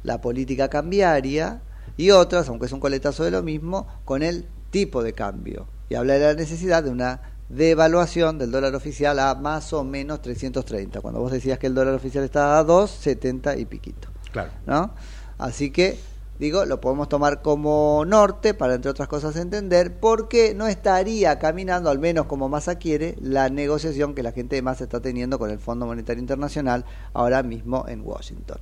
[0.03, 1.63] la política cambiaria
[1.97, 5.69] y otras, aunque es un coletazo de lo mismo, con el tipo de cambio.
[5.89, 10.23] Y habla de la necesidad de una devaluación del dólar oficial a más o menos
[10.23, 11.01] 330.
[11.01, 14.09] Cuando vos decías que el dólar oficial estaba a 2,70 y piquito.
[14.33, 14.51] Claro.
[14.67, 14.95] ¿No?
[15.37, 15.99] Así que,
[16.39, 21.39] digo, lo podemos tomar como norte para, entre otras cosas, entender por qué no estaría
[21.39, 25.39] caminando, al menos como Massa quiere, la negociación que la gente de Massa está teniendo
[25.39, 28.59] con el Fondo Monetario Internacional ahora mismo en Washington.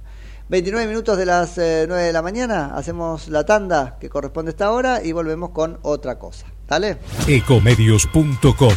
[0.50, 4.50] 29 minutos de las eh, 9 de la mañana, hacemos la tanda que corresponde a
[4.50, 6.46] esta hora y volvemos con otra cosa.
[6.66, 6.98] ¿Dale?
[7.28, 8.72] Ecomedios.com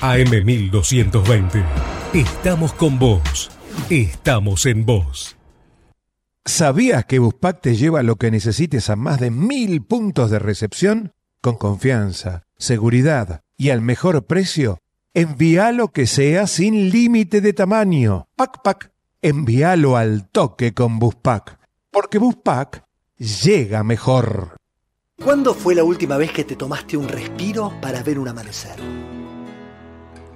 [0.00, 1.64] AM1220.
[2.12, 3.52] Estamos con vos.
[3.88, 5.36] Estamos en vos.
[6.44, 11.12] ¿Sabías que Buspack te lleva lo que necesites a más de mil puntos de recepción?
[11.40, 14.80] Con confianza, seguridad y al mejor precio.
[15.14, 18.26] Envía lo que sea sin límite de tamaño.
[18.34, 18.95] Pac Pac.
[19.28, 21.58] Envíalo al toque con Buspack.
[21.90, 22.84] Porque Buspack
[23.16, 24.54] llega mejor.
[25.20, 28.76] ¿Cuándo fue la última vez que te tomaste un respiro para ver un amanecer?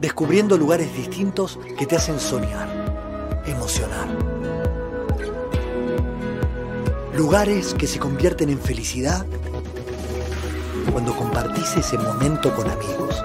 [0.01, 4.09] Descubriendo lugares distintos que te hacen soñar, emocionar.
[7.17, 9.25] Lugares que se convierten en felicidad
[10.91, 13.25] cuando compartís ese momento con amigos.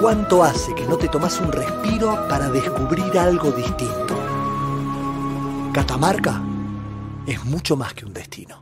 [0.00, 4.21] ¿Cuánto hace que no te tomas un respiro para descubrir algo distinto?
[5.72, 6.38] Catamarca
[7.26, 8.61] es mucho más que un destino.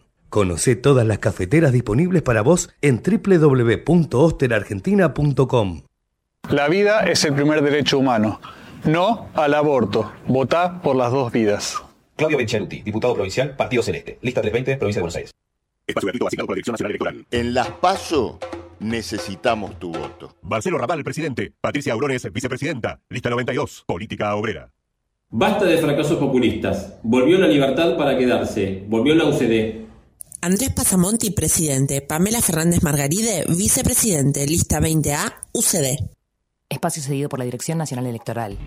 [0.31, 5.81] Conoce todas las cafeteras disponibles para vos en www.osterargentina.com.
[6.49, 8.39] La vida es el primer derecho humano.
[8.85, 10.13] No al aborto.
[10.27, 11.83] Votá por las dos vidas.
[12.15, 14.19] Claudio Benchaluti, diputado provincial, Partido Celeste.
[14.21, 15.31] Lista 320, Provincia de Buenos Aires.
[15.85, 17.25] Espacio gratuito asignado por la Dirección Nacional Electoral.
[17.29, 18.39] En las PASO
[18.79, 20.33] necesitamos tu voto.
[20.43, 21.51] Marcelo Raval, el presidente.
[21.59, 23.01] Patricia Aurones, vicepresidenta.
[23.09, 24.71] Lista 92, Política Obrera.
[25.29, 26.99] Basta de fracasos populistas.
[27.03, 28.85] Volvió la libertad para quedarse.
[28.87, 29.80] Volvió la UCD.
[30.43, 32.01] Andrés Pasamonti, presidente.
[32.01, 34.47] Pamela Fernández Margaride, vicepresidente.
[34.47, 36.09] Lista 20A, UCD.
[36.67, 38.57] Espacio cedido por la Dirección Nacional Electoral.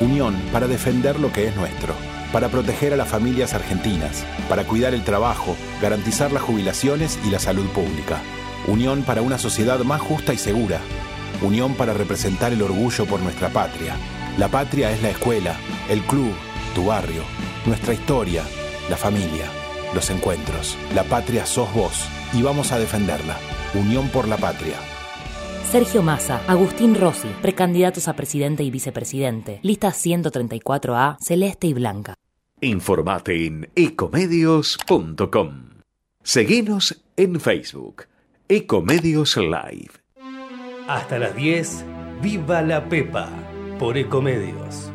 [0.00, 1.94] Unión para defender lo que es nuestro,
[2.32, 7.40] para proteger a las familias argentinas, para cuidar el trabajo, garantizar las jubilaciones y la
[7.40, 8.22] salud pública.
[8.68, 10.80] Unión para una sociedad más justa y segura.
[11.42, 13.96] Unión para representar el orgullo por nuestra patria.
[14.38, 15.58] La patria es la escuela,
[15.90, 16.32] el club,
[16.76, 17.24] tu barrio,
[17.66, 18.44] nuestra historia,
[18.88, 19.50] la familia,
[19.94, 20.76] los encuentros.
[20.94, 23.36] La patria sos vos y vamos a defenderla.
[23.74, 24.76] Unión por la patria.
[25.70, 29.60] Sergio Massa, Agustín Rossi, precandidatos a presidente y vicepresidente.
[29.62, 32.14] Lista 134A, celeste y blanca.
[32.60, 35.68] Informate en ecomedios.com.
[36.22, 38.06] Seguinos en Facebook.
[38.48, 39.90] Ecomedios Live.
[40.88, 41.84] Hasta las 10,
[42.22, 43.28] Viva la Pepa,
[43.78, 44.90] por Ecomedios.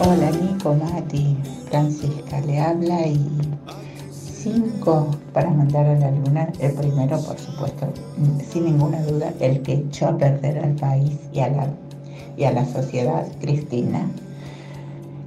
[0.00, 1.36] Hola Nico, Mati,
[1.68, 3.18] Francisca le habla y
[4.12, 6.52] cinco para mandar a la luna.
[6.60, 7.88] El primero, por supuesto,
[8.48, 11.66] sin ninguna duda, el que echó a perder al país y a la,
[12.36, 14.08] y a la sociedad, Cristina.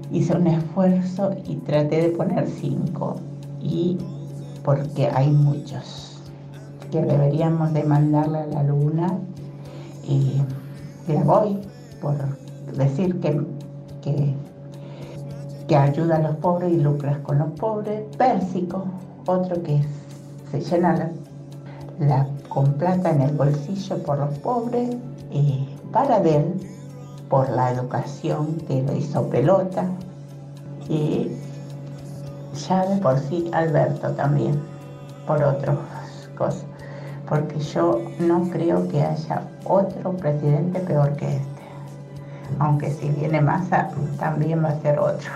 [0.10, 3.18] Hice un esfuerzo y traté de poner cinco,
[3.62, 3.98] y
[4.64, 6.22] porque hay muchos
[6.92, 9.20] que deberíamos de mandarle a la luna
[10.08, 10.42] y
[11.10, 11.58] le voy
[12.02, 12.16] por
[12.78, 13.42] decir que,
[14.02, 14.34] que,
[15.72, 18.04] que ayuda a los pobres y lucras con los pobres.
[18.18, 18.84] Pérsico,
[19.26, 19.82] otro que
[20.52, 21.10] se llena la,
[22.06, 24.98] la- con plata en el bolsillo por los pobres.
[25.32, 26.56] Y Paradel,
[27.30, 29.86] por la educación que lo hizo pelota.
[30.90, 31.32] Y
[32.68, 34.60] ya de por sí Alberto también,
[35.26, 35.78] por otras
[36.38, 36.66] cosas.
[37.30, 41.62] Porque yo no creo que haya otro presidente peor que este.
[42.60, 43.88] Aunque si viene Massa,
[44.20, 45.30] también va a ser otro.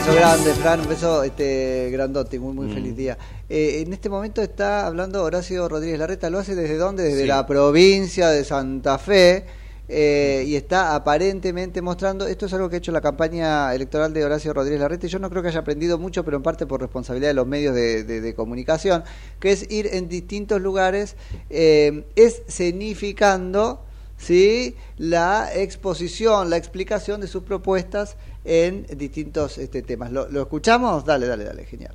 [0.00, 2.74] Beso grande, Fran, un beso este, grandote, muy, muy Mm.
[2.74, 3.18] feliz día.
[3.48, 7.02] Eh, en este momento está hablando Horacio Rodríguez Larreta, ¿lo hace desde dónde?
[7.04, 7.26] Desde Sí.
[7.26, 9.44] la provincia de Santa Fe.
[9.92, 14.24] eh, y está aparentemente mostrando, esto es algo que ha hecho la campaña electoral de
[14.24, 16.80] Horacio Rodríguez Larreta, y yo no creo que haya aprendido mucho, pero en parte por
[16.80, 19.02] responsabilidad de los medios de, de- de comunicación,
[19.40, 21.16] que es ir en distintos lugares,
[21.50, 23.80] eh, escenificando
[24.16, 24.76] ¿sí?
[24.96, 30.10] la exposición, la explicación de sus propuestas en distintos este, temas.
[30.12, 31.04] ¿Lo, escuchamos?
[31.04, 31.94] Dale, dale, dale, genial.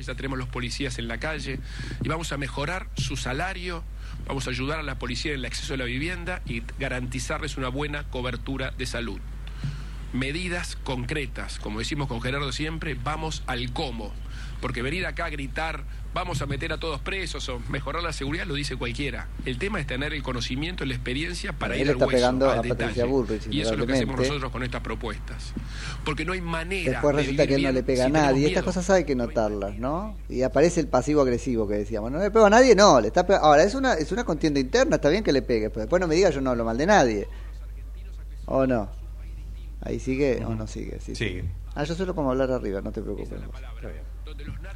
[0.00, 1.60] Ya tenemos los policías en la calle
[2.02, 3.84] y vamos a mejorar su salario,
[4.26, 7.68] vamos a ayudar a la policía en el acceso a la vivienda y garantizarles una
[7.68, 9.20] buena cobertura de salud.
[10.14, 14.12] Medidas concretas, como decimos con Gerardo siempre, vamos al cómo.
[14.60, 15.82] Porque venir acá a gritar,
[16.14, 19.26] vamos a meter a todos presos o mejorar la seguridad, lo dice cualquiera.
[19.44, 22.48] El tema es tener el conocimiento, la experiencia para Él ir al está hueso, pegando
[22.48, 23.04] al a Patricia detalle.
[23.06, 25.52] Bullrich, Y eso es lo que hacemos nosotros con estas propuestas.
[26.04, 28.46] Porque no hay manera Después de resulta que él no le pega a si nadie.
[28.46, 30.16] Estas cosas hay que notarlas, ¿no?
[30.28, 32.12] Y aparece el pasivo agresivo que decíamos.
[32.12, 33.00] No le pego a nadie, no.
[33.00, 35.80] Le está Ahora, es una, es una contienda interna, está bien que le pegue, pero
[35.80, 37.28] después no me diga yo no hablo mal de nadie.
[38.46, 39.03] ¿O no?
[39.84, 40.98] Ahí sigue o no sigue.
[41.00, 41.44] Sí, Sigue.
[41.74, 43.38] Ah, yo solo como hablar arriba, no te preocupes.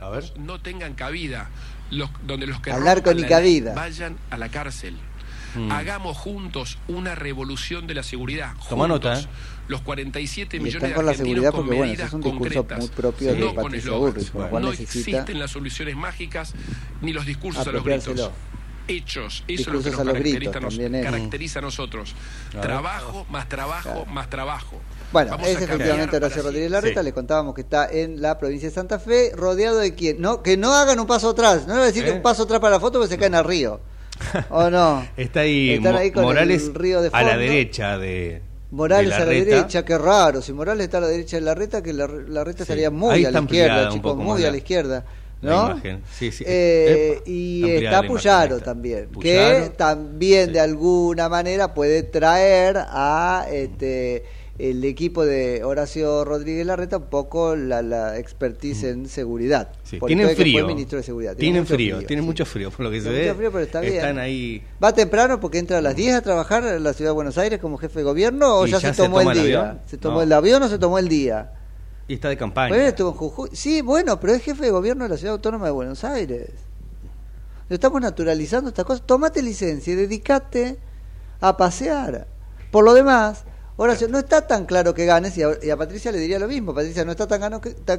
[0.01, 0.25] A ver.
[0.39, 1.49] no tengan cabida,
[1.91, 3.71] los, donde los que Hablar con la cabida.
[3.71, 4.97] ley vayan a la cárcel.
[5.55, 5.73] Mm.
[5.73, 8.53] Hagamos juntos una revolución de la seguridad.
[8.69, 9.11] Toma juntos.
[9.15, 9.27] nota, ¿eh?
[9.69, 12.09] Los 47 Y millones están de con la argentinos seguridad con porque, bueno, medidas ese
[12.09, 15.51] es un discurso concretas, muy propio de no con con cual no necesita existen las
[15.51, 16.55] soluciones mágicas
[17.01, 18.31] ni los discursos a los gritos.
[18.91, 21.05] Hechos, eso es lo Discursos que a nos los caracteriza, gritos, nos- también es.
[21.05, 22.15] caracteriza a nosotros.
[22.55, 22.63] Ver.
[22.63, 24.81] Trabajo, más trabajo, más trabajo.
[25.13, 27.05] Bueno, Vamos es efectivamente Horacio Rodríguez Larreta, Sí.
[27.07, 30.57] le contábamos que está en la provincia de Santa Fe, rodeado de quién, no, que
[30.59, 32.15] no hagan un paso atrás, no le voy a decir que ¿Eh?
[32.15, 33.81] un paso atrás para la foto porque se caen al río.
[34.51, 35.07] ¿O no?
[35.17, 37.41] Está ahí, ahí con Morales el río de a la fondo.
[37.43, 38.43] derecha de.
[38.71, 40.43] Morales de a la derecha, qué raro.
[40.43, 43.15] Si Morales está a la derecha de la reta, que la, la reta estaría muy
[43.15, 45.05] Ahí a la izquierda, chicos, muy a la- izquierda.
[45.41, 45.71] la ¿no?
[45.71, 46.03] imagen.
[46.13, 46.45] Sí, sí.
[46.47, 49.65] Eh, Epa, y está Puyaro también, Puyaro.
[49.65, 54.25] que también de alguna manera puede traer a este
[54.59, 59.69] el equipo de Horacio Rodríguez Larreta un poco la, la expertise en seguridad.
[59.71, 59.87] Mm.
[59.87, 60.67] Sí, Tienen frío.
[60.67, 61.37] ministro de seguridad.
[61.37, 62.27] Tiene Tienen mucho frío, tienen sí.
[62.27, 63.25] mucho frío, por lo que se Tiene ve.
[63.27, 63.95] mucho frío, pero está bien.
[63.95, 64.63] Están ahí.
[64.83, 67.61] ¿Va temprano porque entra a las 10 a trabajar en la ciudad de Buenos Aires
[67.61, 69.61] como jefe de gobierno o ¿Y ya, ya se se tomó toma el el día?
[69.61, 69.81] avión?
[69.87, 70.23] ¿Se tomó No.
[70.23, 71.53] el avión o se tomó el día?
[72.09, 72.71] Y está de campaña.
[72.71, 73.51] Bueno, estuvo en Jujuy.
[73.53, 76.51] Sí, bueno, pero es jefe de gobierno de la ciudad autónoma de Buenos Aires.
[77.71, 79.07] Estamos naturalizando estas cosas.
[79.07, 80.79] Tomate licencia y dedicate
[81.41, 82.27] a pasear.
[82.71, 83.45] Por lo demás,
[83.81, 86.75] Horacio, no está tan claro que ganes, y a, Patricia le diría lo mismo.
[86.75, 87.41] Patricia, no está tan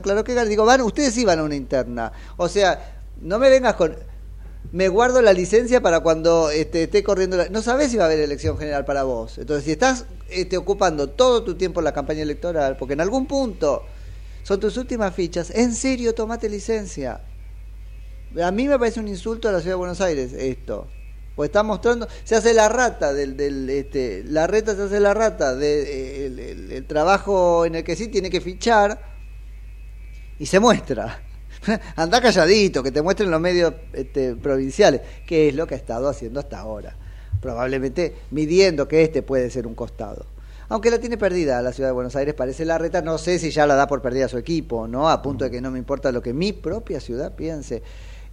[0.02, 0.50] claro que ganes.
[0.50, 2.12] Digo, van, ustedes sí van a una interna.
[2.36, 3.96] O sea, no me vengas con.
[4.74, 7.38] Me guardo la licencia para cuando este, esté corriendo.
[7.38, 7.48] La...
[7.48, 9.38] No sabes si va a haber elección general para vos.
[9.38, 13.26] Entonces, si estás este, ocupando todo tu tiempo en la campaña electoral, porque en algún
[13.26, 13.84] punto
[14.44, 17.22] son tus últimas fichas, en serio, tomate licencia.
[18.44, 20.88] A mí me parece un insulto a la ciudad de Buenos Aires esto.
[21.40, 25.14] Pues está mostrando, se hace la rata del, del este, la reta se hace la
[25.14, 29.00] rata del el, el trabajo en el que sí tiene que fichar
[30.38, 31.24] y se muestra.
[31.96, 36.10] Anda calladito, que te muestren los medios este, provinciales, que es lo que ha estado
[36.10, 36.98] haciendo hasta ahora.
[37.40, 40.26] Probablemente midiendo que este puede ser un costado.
[40.68, 43.50] Aunque la tiene perdida la ciudad de Buenos Aires, parece la reta, no sé si
[43.50, 45.10] ya la da por perdida su equipo, ¿no?
[45.10, 47.82] A punto de que no me importa lo que mi propia ciudad piense.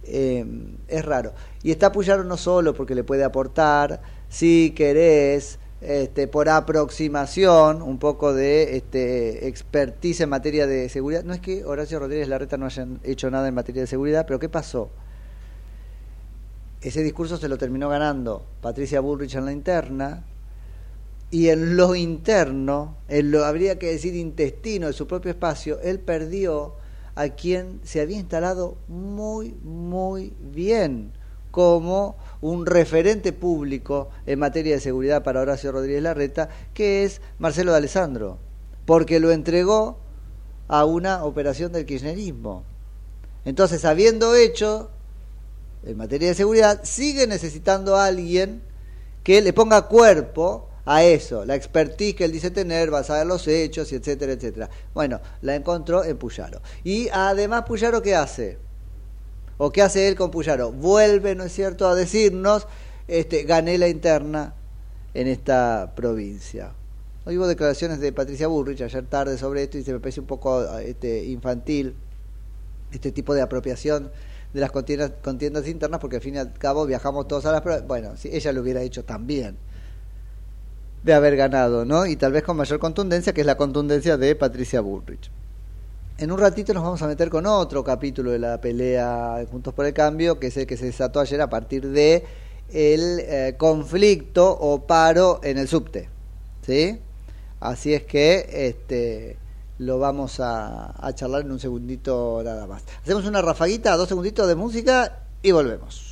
[0.07, 0.45] Eh,
[0.87, 1.33] es raro.
[1.63, 7.99] Y está Puyaro no solo porque le puede aportar, si querés, este, por aproximación, un
[7.99, 11.23] poco de este, expertise en materia de seguridad.
[11.23, 14.39] No es que Horacio Rodríguez Larreta no hayan hecho nada en materia de seguridad, pero
[14.39, 14.89] ¿qué pasó?
[16.81, 20.23] Ese discurso se lo terminó ganando Patricia Bullrich en la interna,
[21.29, 25.99] y en lo interno, en lo habría que decir intestino de su propio espacio, él
[25.99, 26.75] perdió
[27.17, 31.11] a quien se había instalado muy, muy bien
[31.49, 37.71] como un referente público en materia de seguridad para Horacio Rodríguez Larreta, que es Marcelo
[37.71, 38.37] de Alessandro,
[38.85, 39.97] porque lo entregó
[40.67, 42.63] a una operación del kirchnerismo.
[43.45, 44.91] Entonces, habiendo hecho
[45.83, 48.61] en materia de seguridad, sigue necesitando a alguien
[49.23, 53.45] que le ponga cuerpo a eso, la expertise que él dice tener basada en los
[53.45, 54.69] hechos, y etcétera, etcétera.
[54.93, 56.61] Bueno, la encontró en Puyaro.
[56.85, 58.57] Y además, Puyaro, ¿qué hace?
[59.57, 60.71] ¿O qué hace él con Puyaro?
[60.71, 62.67] Vuelve, ¿no es cierto?, a decirnos,
[63.09, 64.53] este, gané la interna
[65.13, 66.71] en esta provincia.
[67.25, 70.27] Hoy hubo declaraciones de Patricia Burrich ayer tarde sobre esto y se me parece un
[70.27, 71.95] poco este, infantil
[72.93, 74.09] este tipo de apropiación
[74.53, 77.85] de las contiendas, internas porque al fin y al cabo viajamos todos a las.
[77.85, 79.57] Bueno, si ella lo hubiera hecho también
[81.03, 82.05] de haber ganado, ¿no?
[82.05, 85.31] Y tal vez con mayor contundencia, que es la contundencia de Patricia Bullrich.
[86.17, 89.85] En un ratito nos vamos a meter con otro capítulo de la pelea Juntos por
[89.85, 92.25] el Cambio, que es el que se desató ayer a partir de
[92.73, 96.09] el eh, conflicto o paro en el subte,
[96.65, 96.99] ¿sí?
[97.59, 99.37] Así es que este
[99.77, 102.83] lo vamos a, a charlar en un segundito nada más.
[103.03, 106.06] Hacemos una rafaguita, dos segunditos de música y volvemos.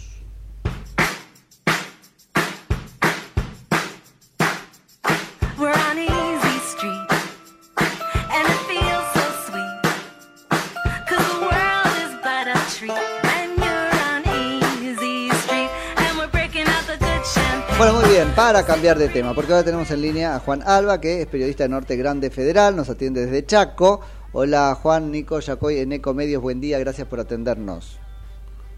[18.25, 21.27] Bien, para cambiar de tema, porque ahora tenemos en línea a Juan Alba, que es
[21.27, 24.01] periodista de Norte Grande Federal, nos atiende desde Chaco.
[24.31, 27.99] Hola Juan, Nico Yacoy en Ecomedios, buen día, gracias por atendernos.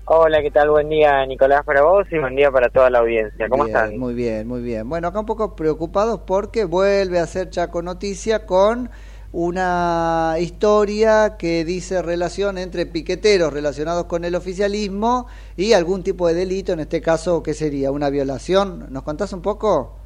[0.06, 0.70] Hola, ¿qué tal?
[0.70, 3.50] Buen día, Nicolás, para vos y buen día para toda la audiencia.
[3.50, 3.98] ¿Cómo Bien, están?
[3.98, 4.88] Muy bien, muy bien.
[4.88, 8.90] Bueno, acá un poco preocupados porque vuelve a ser Chaco Noticia con
[9.32, 16.34] una historia que dice relación entre piqueteros relacionados con el oficialismo y algún tipo de
[16.34, 17.92] delito, en este caso, ¿qué sería?
[17.92, 18.88] ¿Una violación?
[18.90, 19.98] ¿Nos contás un poco?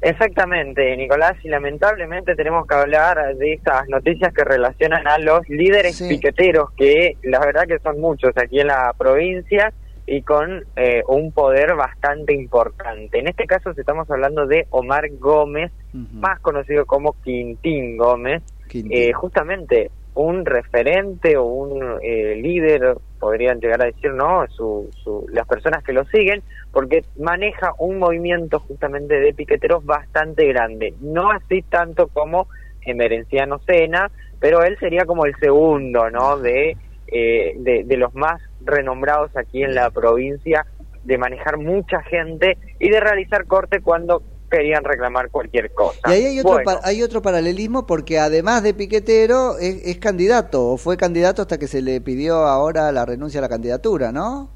[0.00, 6.00] Exactamente, Nicolás, y lamentablemente tenemos que hablar de estas noticias que relacionan a los líderes
[6.00, 9.72] piqueteros, que la verdad que son muchos aquí en la provincia
[10.08, 13.18] y con eh, un poder bastante importante.
[13.18, 18.42] En este caso estamos hablando de Omar Gómez, más conocido como Quintín Gómez,
[18.72, 24.46] eh, justamente un referente o un eh, líder, podrían llegar a decir, ¿no?
[24.48, 26.42] Su, su, las personas que lo siguen,
[26.72, 30.94] porque maneja un movimiento justamente de piqueteros bastante grande.
[31.00, 32.48] No así tanto como
[32.80, 36.38] Emerenciano Sena, pero él sería como el segundo, ¿no?
[36.38, 36.76] De,
[37.08, 40.66] eh, de, de los más renombrados aquí en la provincia,
[41.04, 46.00] de manejar mucha gente y de realizar corte cuando querían reclamar cualquier cosa.
[46.06, 50.66] Y ahí hay otro, Bueno, hay otro paralelismo porque además de piquetero es, es candidato,
[50.66, 54.50] o fue candidato hasta que se le pidió ahora la renuncia a la candidatura, ¿no?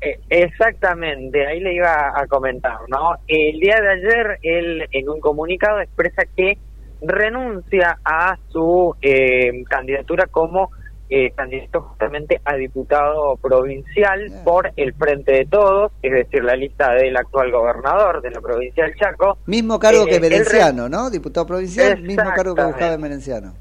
[0.00, 3.16] Eh, Exactamente, ahí le iba a comentar, ¿no?
[3.28, 6.58] El día de ayer él en un comunicado expresa que
[7.00, 10.70] renuncia a su eh, candidatura como
[11.14, 16.94] eh, candidato justamente a diputado provincial por el Frente de Todos, es decir, la lista
[16.94, 19.36] del actual gobernador de la provincia del Chaco.
[19.44, 21.10] Mismo cargo Eh, que Merenciano, ¿no?
[21.10, 23.52] Diputado provincial, mismo cargo que buscaba Merenciano.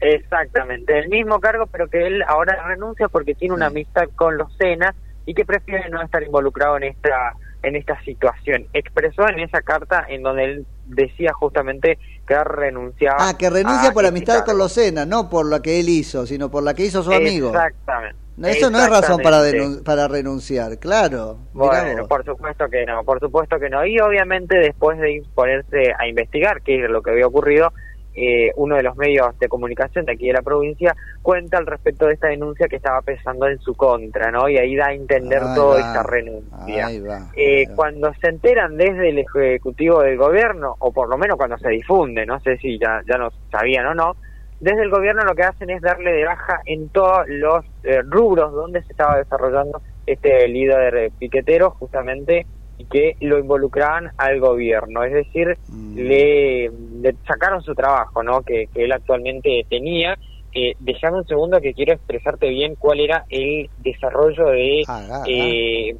[0.00, 4.54] Exactamente, el mismo cargo, pero que él ahora renuncia porque tiene una amistad con los
[4.58, 4.94] Sena
[5.24, 8.66] y que prefiere no estar involucrado en esta en esta situación.
[8.74, 13.16] Expresó en esa carta en donde él decía justamente que renunciaba.
[13.20, 16.50] Ah, que renuncia por amistad con los Sena, no por lo que él hizo, sino
[16.50, 17.48] por la que hizo su amigo.
[17.48, 18.28] Exactamente.
[18.44, 19.42] Eso no es razón para,
[19.84, 21.38] para renunciar, claro.
[21.52, 23.84] Bueno, por supuesto que no, por supuesto que no.
[23.84, 27.72] Y obviamente después de ponerse a investigar qué es lo que había ocurrido,
[28.20, 32.06] eh, uno de los medios de comunicación de aquí de la provincia cuenta al respecto
[32.06, 34.48] de esta denuncia que estaba pesando en su contra, ¿no?
[34.48, 36.86] Y ahí da a entender Ahí toda va, esta renuncia.
[36.86, 37.30] Ahí va.
[37.36, 41.68] Eh, cuando se enteran desde el Ejecutivo del Gobierno, o por lo menos cuando se
[41.68, 44.16] difunde, no sé si ya, ya no sabían o no,
[44.60, 48.52] desde el Gobierno lo que hacen es darle de baja en todos los eh, rubros
[48.52, 52.46] donde se estaba desarrollando este líder eh, piquetero, justamente,
[52.86, 55.02] que lo involucraban al Gobierno.
[55.04, 55.56] Es decir,
[55.94, 56.70] le,
[57.02, 58.42] le sacaron su trabajo, ¿no?
[58.42, 60.16] Que, que él actualmente tenía.
[60.54, 65.94] Eh, déjame un segundo que quiero expresarte bien cuál era el desarrollo de Haga, eh,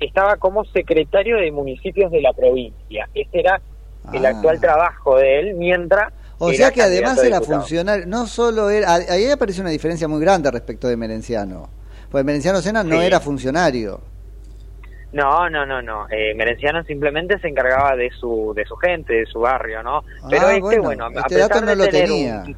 [0.00, 3.08] estaba como secretario de municipios de la provincia.
[3.14, 3.60] Ese era
[4.12, 4.30] el Ah.
[4.30, 6.12] actual trabajo de él, mientras...
[6.38, 10.50] O sea que además era funcionario, no solo era, ahí aparece una diferencia muy grande
[10.52, 11.68] respecto de Merenciano.
[12.10, 13.06] Pues Merenciano Sena no Sí.
[13.06, 14.00] era funcionario.
[15.12, 16.06] No, no, no, no.
[16.10, 20.02] Eh, Merenciano simplemente se encargaba de su de su gente, de su barrio, ¿no?
[20.28, 22.42] Pero Ah, este, bueno, bueno, a este pesar dato no de lo tener tenía.
[22.46, 22.56] un-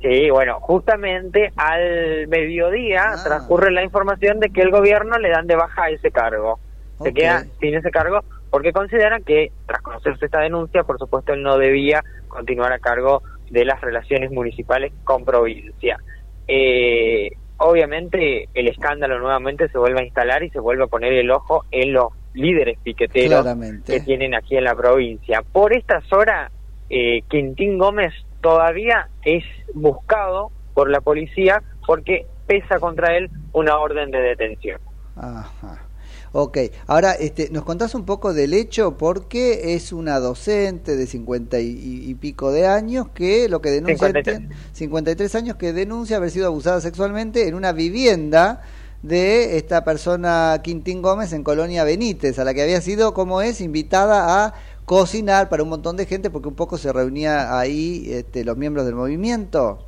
[0.00, 3.22] Sí, bueno, justamente al mediodía Ah.
[3.24, 6.60] transcurre la información de que el gobierno le dan de baja ese cargo.
[7.02, 8.20] Se queda sin ese cargo
[8.50, 13.22] porque consideran que, tras conocerse esta denuncia, por supuesto, él no debía continuar a cargo
[13.50, 15.98] de las relaciones municipales con provincia.
[16.46, 21.30] Eh, obviamente, el escándalo nuevamente se vuelve a instalar y se vuelve a poner el
[21.30, 23.92] ojo en los líderes piqueteros Claramente.
[23.92, 25.42] que tienen aquí en la provincia.
[25.42, 26.52] Por estas horas,
[26.90, 29.44] eh, Quintín Gómez todavía es
[29.74, 34.80] buscado por la policía porque pesa contra él una orden de detención.
[35.16, 35.87] Ajá.
[36.32, 41.60] Ok, ahora este, nos contás un poco del hecho porque es una docente de 50
[41.60, 44.40] y, y pico de años que lo que denuncia 53.
[44.72, 48.62] 53 años que denuncia haber sido abusada sexualmente en una vivienda
[49.02, 53.60] de esta persona Quintín Gómez en Colonia Benítez, a la que había sido, como es,
[53.60, 54.54] invitada a
[54.84, 58.86] cocinar para un montón de gente porque un poco se reunía ahí este, los miembros
[58.86, 59.87] del movimiento.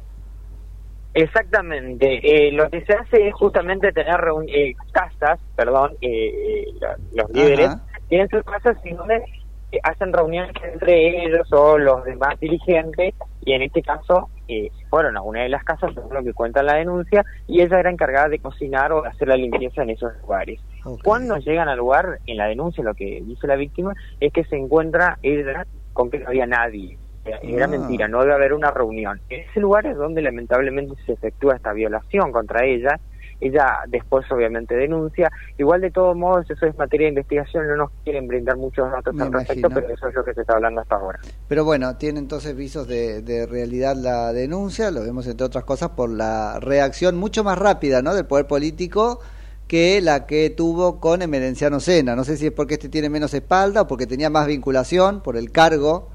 [1.15, 2.21] Exactamente.
[2.23, 6.65] Eh, lo que se hace es justamente tener reun- eh, casas, perdón, eh, eh,
[7.15, 7.85] los líderes Ajá.
[8.09, 9.17] tienen sus casas y donde
[9.73, 15.17] eh, hacen reuniones entre ellos o los demás dirigentes y en este caso eh, fueron
[15.17, 18.29] a una de las casas, según lo que cuenta la denuncia, y ella era encargada
[18.29, 20.61] de cocinar o de hacer la limpieza en esos lugares.
[21.05, 24.57] Cuando llegan al lugar, en la denuncia lo que dice la víctima es que se
[24.57, 26.99] encuentra ella con que no había nadie.
[27.43, 27.69] Era- Ah.
[27.69, 29.21] mentira, no debe haber una reunión.
[29.29, 32.99] En ese lugar es donde lamentablemente se efectúa esta violación contra ella.
[33.43, 35.31] Ella después obviamente denuncia.
[35.57, 39.15] Igual de todos modos eso es materia de investigación, no nos quieren brindar muchos datos
[39.15, 39.81] Me al respecto, imagino.
[39.81, 41.21] pero eso es lo que se está hablando hasta ahora.
[41.49, 45.89] Pero bueno, tiene entonces visos de, de realidad la denuncia, lo vemos entre otras cosas
[45.91, 48.15] por la reacción mucho más rápida ¿no?
[48.15, 49.21] del poder político
[49.67, 52.15] que la que tuvo con Emerenciano Sena.
[52.17, 55.39] No sé si es porque este tiene menos espalda o porque tenía más vinculación por
[55.39, 56.11] el cargo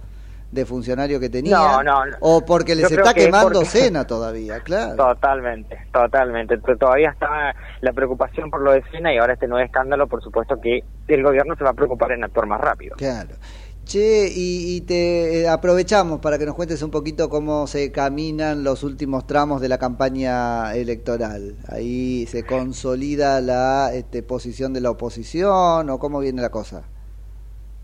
[0.56, 1.56] de funcionario que tenía.
[1.58, 2.18] No, no, no.
[2.22, 4.96] O porque les Yo está que es quemando porque- Sena todavía, claro.
[4.96, 6.58] Totalmente, totalmente.
[6.58, 10.56] Todavía está la preocupación por lo de Sena y ahora este nuevo escándalo, por supuesto
[10.60, 12.96] que el gobierno se va a preocupar en actuar más rápido.
[12.96, 13.36] Claro.
[13.84, 18.64] Che, y, y te eh, aprovechamos para que nos cuentes un poquito cómo se caminan
[18.64, 21.58] los últimos tramos de la campaña electoral.
[21.70, 26.82] Ahí se consolida la este, posición de la oposición o cómo viene la cosa.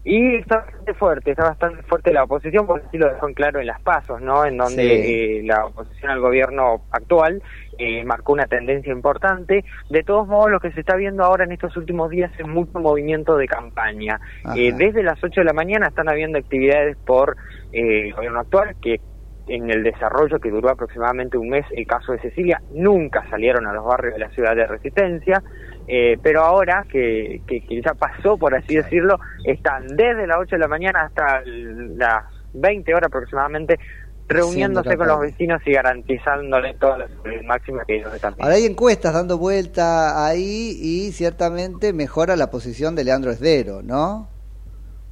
[0.03, 3.59] Y está bastante fuerte, está bastante fuerte la oposición, porque sí lo dejó en claro
[3.59, 4.45] en las pasos, ¿no?
[4.45, 4.89] En donde Sí.
[4.89, 7.43] eh, la oposición al gobierno actual
[7.77, 9.63] eh, marcó una tendencia importante.
[9.89, 12.79] De todos modos, lo que se está viendo ahora en estos últimos días es mucho
[12.79, 14.19] movimiento de campaña.
[14.55, 17.37] Eh, desde las 8 de la mañana están habiendo actividades por
[17.71, 18.99] eh, el gobierno actual que
[19.47, 23.73] en el desarrollo que duró aproximadamente un mes, el caso de Cecilia, nunca salieron a
[23.73, 25.43] los barrios de la ciudad de Resistencia,
[25.87, 30.55] eh, pero ahora que, que, que ya pasó, por así decirlo, están desde las 8
[30.55, 33.79] de la mañana hasta las 20 horas aproximadamente
[34.27, 38.65] reuniéndose con los vecinos y garantizándole toda la seguridad máxima que ellos están Ahora hay
[38.65, 44.29] encuestas dando vuelta ahí y ciertamente mejora la posición de Leandro Esdero, ¿no?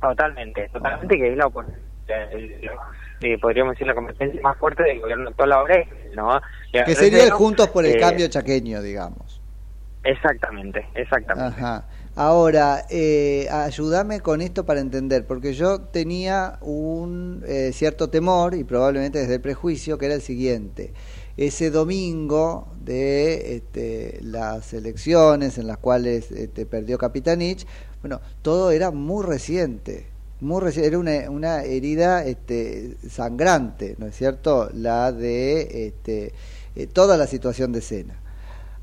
[0.02, 1.50] Totalmente, totalmente que es la
[3.22, 6.42] eh, podríamos decir la competencia más fuerte del gobierno actual ahora es, ¿no?
[6.72, 9.39] Que sería el Juntos por el Eh, Cambio chaqueño, digamos.
[10.10, 11.62] Exactamente, exactamente.
[11.62, 11.88] Ajá.
[12.16, 18.64] Ahora, eh, ayúdame con esto para entender, porque yo tenía un eh, cierto temor, y
[18.64, 20.94] probablemente desde el prejuicio, que era el siguiente.
[21.38, 27.66] Ese domingo de este, las elecciones en las cuales este, perdió Capitanich,
[28.02, 30.08] bueno, todo era muy reciente,
[30.42, 34.70] muy reci- era una, una herida este, sangrante, ¿no es cierto?
[34.74, 36.34] La de este,
[36.76, 38.16] eh, toda la situación de Sena.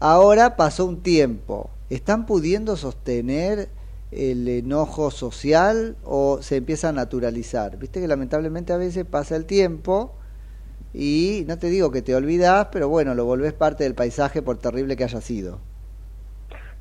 [0.01, 1.71] Ahora pasó un tiempo.
[1.89, 3.69] ¿Están pudiendo sostener
[4.11, 7.79] el enojo social o se empieza a naturalizar?
[7.79, 10.15] Viste que lamentablemente a veces pasa el tiempo
[10.93, 14.59] y no te digo que te olvidas, pero bueno, lo volvés parte del paisaje por
[14.59, 15.61] terrible que haya sido.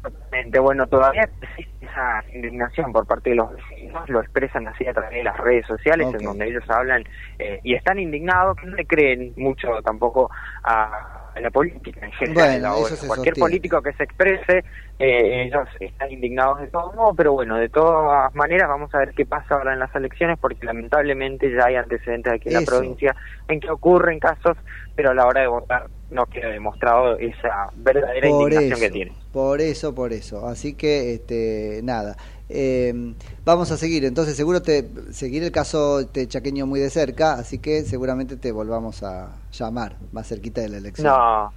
[0.01, 0.59] Totalmente.
[0.59, 5.11] Bueno, todavía existe esa indignación por parte de los vecinos, lo expresan así a través
[5.11, 7.03] de las redes sociales, en donde ellos hablan
[7.39, 10.29] eh, y están indignados, que no le creen mucho tampoco
[10.63, 12.49] a a la política en general.
[12.49, 12.95] Bueno, ahora.
[12.95, 13.39] Cualquier sostiene.
[13.39, 14.63] político que se exprese,
[14.99, 19.13] eh, ellos están indignados de todo modo, pero bueno, de todas maneras vamos a ver
[19.13, 23.15] qué pasa ahora en las elecciones, porque lamentablemente ya hay antecedentes aquí en la provincia
[23.47, 24.57] en que ocurren casos,
[24.95, 28.91] pero a la hora de votar no queda demostrado esa verdadera por indignación eso, que
[28.91, 29.11] tiene.
[29.31, 30.47] por eso, por eso.
[30.47, 32.15] Así que, este, nada.
[32.49, 34.05] Eh, vamos a seguir.
[34.05, 38.51] Entonces, seguro te seguir el caso este chaqueño muy de cerca, así que seguramente te
[38.51, 41.07] volvamos a llamar más cerquita de la elección.
[41.07, 41.51] No,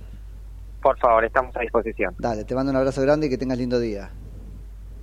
[0.81, 2.15] por favor, estamos a disposición.
[2.19, 4.11] Dale, te mando un abrazo grande y que tengas lindo día.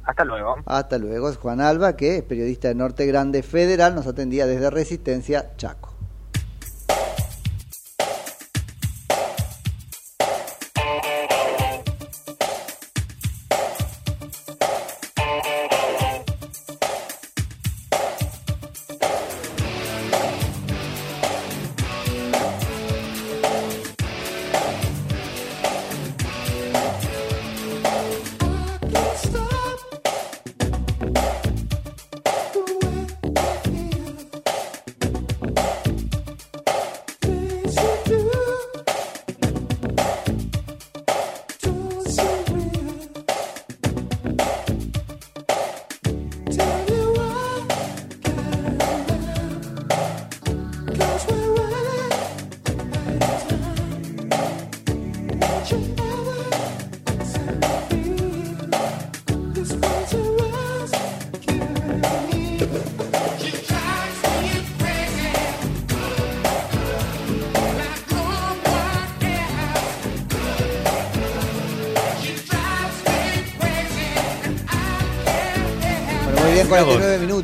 [0.04, 0.56] Hasta luego.
[0.66, 1.30] Hasta luego.
[1.30, 5.95] Es Juan Alba, que es periodista de Norte Grande Federal, nos atendía desde Resistencia Chaco.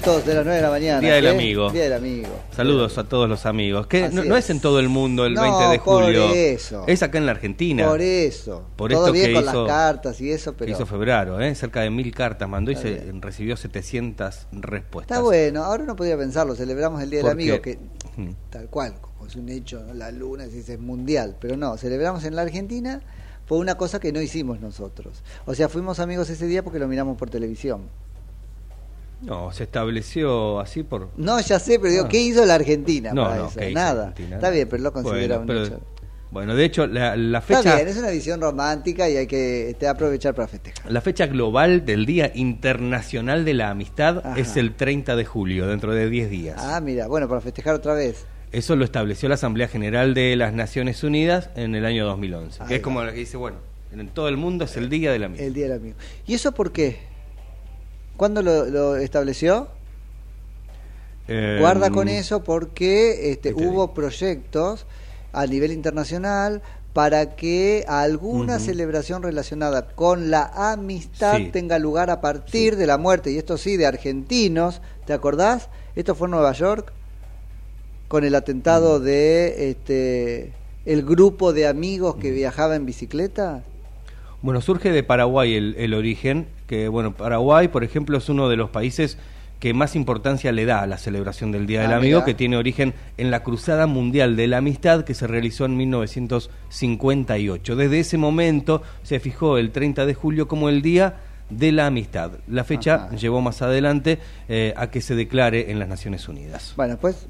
[0.02, 1.00] Minutos de las 9 de la mañana.
[1.00, 1.30] Día del ¿qué?
[1.30, 1.72] amigo.
[1.72, 2.28] Día del amigo.
[2.56, 3.88] Saludos a todos los amigos.
[3.88, 4.50] Que no, no es es.
[4.52, 6.34] en todo el mundo el No, 20 de por julio.
[6.34, 6.84] eso.
[6.88, 7.88] Es acá en la Argentina.
[7.88, 8.66] Por eso.
[8.76, 11.40] Por Todo esto bien que con hizo, las cartas y eso, que pero hizo febrero,
[11.40, 11.54] ¿eh?
[11.56, 15.18] cerca de mil cartas mandó y se recibió 700 respuestas.
[15.18, 15.64] está bueno.
[15.64, 16.56] Ahora no podía pensarlo.
[16.56, 17.80] Celebramos el Día del Amigo, que
[18.18, 18.32] Mm.
[18.50, 19.94] tal cual, como es un hecho, ¿no?
[19.94, 23.02] la luna es mundial, pero no, celebramos en la Argentina
[23.46, 25.24] fue una cosa que no hicimos nosotros.
[25.46, 27.84] O sea, fuimos amigos ese día porque lo miramos por televisión.
[29.22, 31.10] No, se estableció así por...
[31.18, 32.10] No, ya sé, pero digo, Ah.
[32.10, 33.60] ¿qué hizo la Argentina No, para no, eso?
[33.60, 34.08] ¿qué hizo Nada.
[34.08, 34.36] Argentina?
[34.38, 35.86] Está bien, pero lo considera Bueno, un pero- hecho.
[36.32, 37.76] Bueno, de hecho, la, la Está fecha...
[37.76, 40.90] bien, es una visión romántica y hay que este, aprovechar para festejar.
[40.90, 44.40] La fecha global del Día Internacional de la Amistad Ajá.
[44.40, 46.56] es el 30 de julio, dentro de 10 días.
[46.58, 48.26] Ah, mira, bueno, para festejar otra vez.
[48.54, 52.64] Eso lo estableció la Asamblea General de las Naciones Unidas en el año 2011.
[52.64, 53.58] Ahí que es como la que dice, bueno,
[53.92, 55.44] en todo el mundo es el Día del Amigo.
[55.44, 55.96] El Día del Amigo.
[56.28, 57.11] ¿Y eso por qué?
[58.22, 59.68] ¿Cuándo lo, lo estableció?
[61.28, 64.86] Eh, Guarda con eso porque este, ¿qué te hubo proyectos
[65.34, 66.62] a nivel internacional
[66.94, 71.50] para que alguna celebración relacionada con la amistad Sí.
[71.52, 75.70] tenga lugar a partir de la muerte, y esto sí, de argentinos, ¿te acordás?
[75.96, 76.94] Esto fue en Nueva York,
[78.08, 79.04] con el atentado Mm.
[79.04, 80.54] de este
[80.86, 83.64] el grupo de amigos que viajaba en bicicleta.
[84.44, 88.56] Bueno, surge de Paraguay el, el origen, que bueno, Paraguay, por ejemplo, es uno de
[88.56, 89.18] los países
[89.60, 92.26] que más importancia le da a la celebración del Día Ah, del Amigo, mira.
[92.26, 97.76] que tiene origen en la Cruzada Mundial de la Amistad que se realizó en 1958.
[97.76, 101.18] Desde ese momento se fijó el 30 de julio como el Día
[101.50, 102.40] de la Amistad.
[102.48, 106.72] La fecha llevó más adelante eh, a que se declare en las Naciones Unidas.
[106.78, 107.28] Bueno, pues,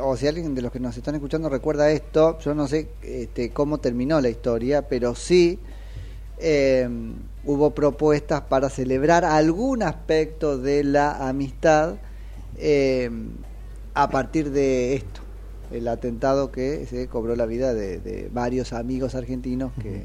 [0.00, 3.50] o si alguien de los que nos están escuchando recuerda esto, yo no sé este,
[3.50, 5.58] cómo terminó la historia, pero sí
[6.40, 6.88] eh,
[7.44, 11.96] hubo propuestas para celebrar algún aspecto de la amistad
[12.58, 13.10] eh,
[13.94, 15.20] a partir de esto,
[15.72, 20.04] el atentado que se cobró la vida de, de varios amigos argentinos que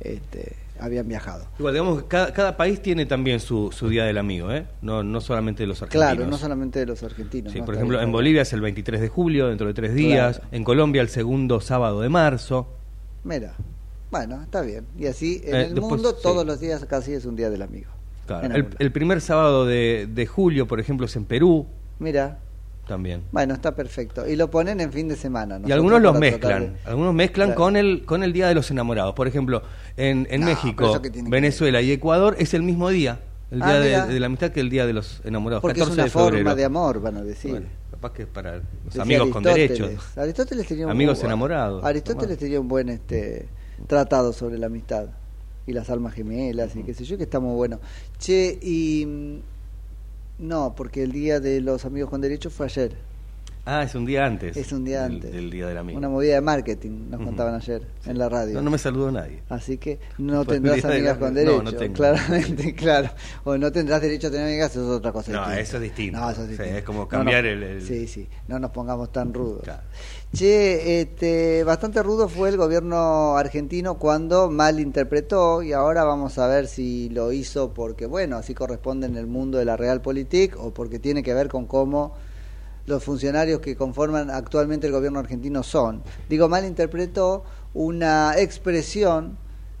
[0.00, 1.46] este, habían viajado.
[1.58, 4.66] Igual, digamos que cada, cada país tiene también su, su Día del Amigo, ¿eh?
[4.82, 6.14] No, no solamente los argentinos.
[6.14, 7.52] Claro, no solamente de los argentinos.
[7.52, 7.64] Sí, ¿no?
[7.64, 10.38] por ejemplo, bien, en Bolivia es el 23 de julio, dentro de tres días.
[10.38, 10.50] Claro.
[10.52, 12.68] En Colombia el segundo sábado de marzo.
[13.24, 13.54] Mira,
[14.10, 14.86] bueno, está bien.
[14.98, 16.16] Y así en Eh, el después, mundo sí.
[16.22, 17.90] todos los días casi es un día del amigo.
[18.26, 18.54] Claro.
[18.54, 21.66] El, el primer sábado de, de julio, por ejemplo, es en Perú
[22.00, 22.38] Mira,
[22.88, 23.22] también.
[23.30, 24.26] bueno, está perfecto.
[24.28, 25.56] Y lo ponen en fin de semana.
[25.56, 26.74] y Nosotros algunos los mezclan.
[26.74, 27.60] de- Algunos mezclan Claro.
[27.60, 29.14] con el con el Día de los Enamorados.
[29.14, 29.62] Por ejemplo,
[29.96, 33.20] en, en No, México, Venezuela y Ecuador es el mismo día.
[33.52, 35.62] El Ah, día de, de la amistad que el Día de los Enamorados.
[35.62, 36.36] Porque es 14 una de febrero.
[36.38, 37.52] forma de amor, van a decir.
[37.52, 39.90] Bueno, capaz que es para los Decía amigos con derechos.
[40.16, 41.84] Aristóteles tenía un Amigos bu- enamorados.
[41.84, 43.46] Aristóteles tenía un buen este
[43.86, 45.08] tratado sobre la amistad
[45.66, 47.80] y las almas gemelas y qué sé yo, que está muy bueno.
[48.18, 52.96] Che, y mm, no, porque el día de los amigos con derechos fue ayer.
[53.68, 54.56] Ah, es un día antes.
[54.56, 55.32] Es un día del- antes.
[55.32, 55.98] Del, Día del Amigo.
[55.98, 58.54] Una movida de marketing, nos contaban ayer en la radio.
[58.54, 59.42] No, no me saludó nadie.
[59.48, 61.62] Así que no Pues tendrás amigas con no, derecho.
[61.64, 61.94] no tengo.
[61.94, 63.10] Claramente, claro.
[63.42, 65.32] O no tendrás derecho a tener amigas, eso es otra cosa.
[65.32, 65.60] No, distinta.
[65.60, 66.20] eso es distinto.
[66.20, 66.76] No, eso es distinto.
[66.76, 67.50] es como No, cambiar no.
[67.50, 69.62] el- el- Sí, sí, no nos pongamos tan rudos.
[70.32, 76.66] Che, este, bastante rudo fue el gobierno argentino cuando malinterpretó y ahora vamos a ver
[76.68, 80.98] si lo hizo porque, bueno, así corresponde en el mundo de la Realpolitik o porque
[80.98, 82.14] tiene que ver con cómo
[82.86, 86.02] los funcionarios que conforman actualmente el gobierno argentino son.
[86.28, 89.38] Digo, malinterpretó una expresión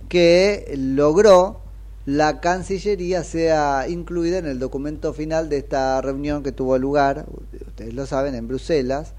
[0.08, 1.60] que logró
[2.04, 7.26] la Cancillería sea incluida en el documento final de esta reunión que tuvo lugar,
[7.66, 9.12] ustedes lo saben, en Bruselas,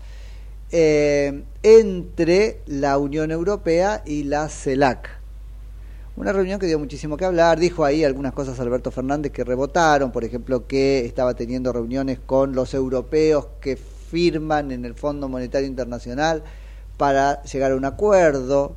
[0.72, 5.17] eh, entre la Unión Europea y la CELAC.
[6.18, 10.12] Una reunión que dio muchísimo que hablar, dijo ahí algunas cosas Alberto Fernández que rebotaron,
[10.12, 15.68] por ejemplo que estaba teniendo reuniones con los europeos que firman en el Fondo Monetario
[15.68, 16.44] Internacional
[16.98, 18.76] para llegar a un acuerdo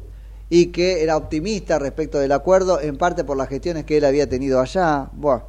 [0.51, 4.29] y que era optimista respecto del acuerdo, en parte por las gestiones que él había
[4.29, 5.09] tenido allá.
[5.15, 5.45] Bueno,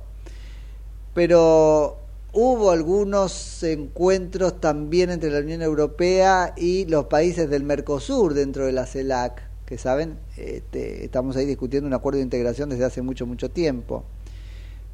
[1.13, 1.97] pero
[2.31, 8.71] hubo algunos encuentros también entre la Unión Europea y los países del Mercosur dentro de
[8.71, 13.25] la CELAC, que saben, este, estamos ahí discutiendo un acuerdo de integración desde hace mucho,
[13.25, 14.03] mucho tiempo.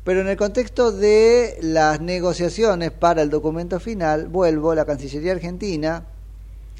[0.03, 6.05] Pero en el contexto de las negociaciones para el documento final, vuelvo, la Cancillería Argentina,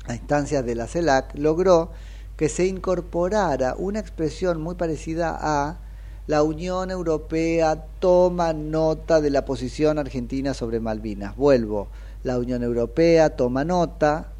[0.06, 1.89] a instancias de la CELAC, logró
[2.36, 5.80] que se incorporara una expresión muy parecida a
[6.28, 11.36] la Unión Europea toma nota de la posición argentina sobre Malvinas.
[11.36, 11.88] Vuelvo,
[12.24, 14.34] la Unión Europea toma nota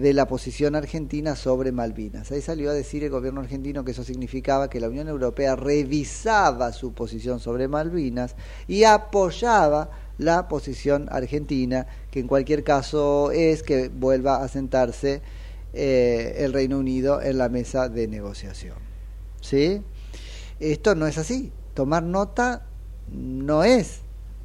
[0.00, 2.32] de la posición argentina sobre Malvinas.
[2.32, 6.72] Ahí salió a decir el gobierno argentino que eso significaba que la Unión Europea revisaba
[6.72, 8.34] su posición sobre Malvinas
[8.66, 15.22] y apoyaba la posición argentina, que en cualquier caso es que vuelva a sentarse
[15.72, 18.76] eh, el Reino Unido en la mesa de negociación.
[19.40, 19.82] ¿Sí?
[20.58, 21.52] Esto no es así.
[21.74, 22.66] Tomar nota
[23.10, 24.00] no es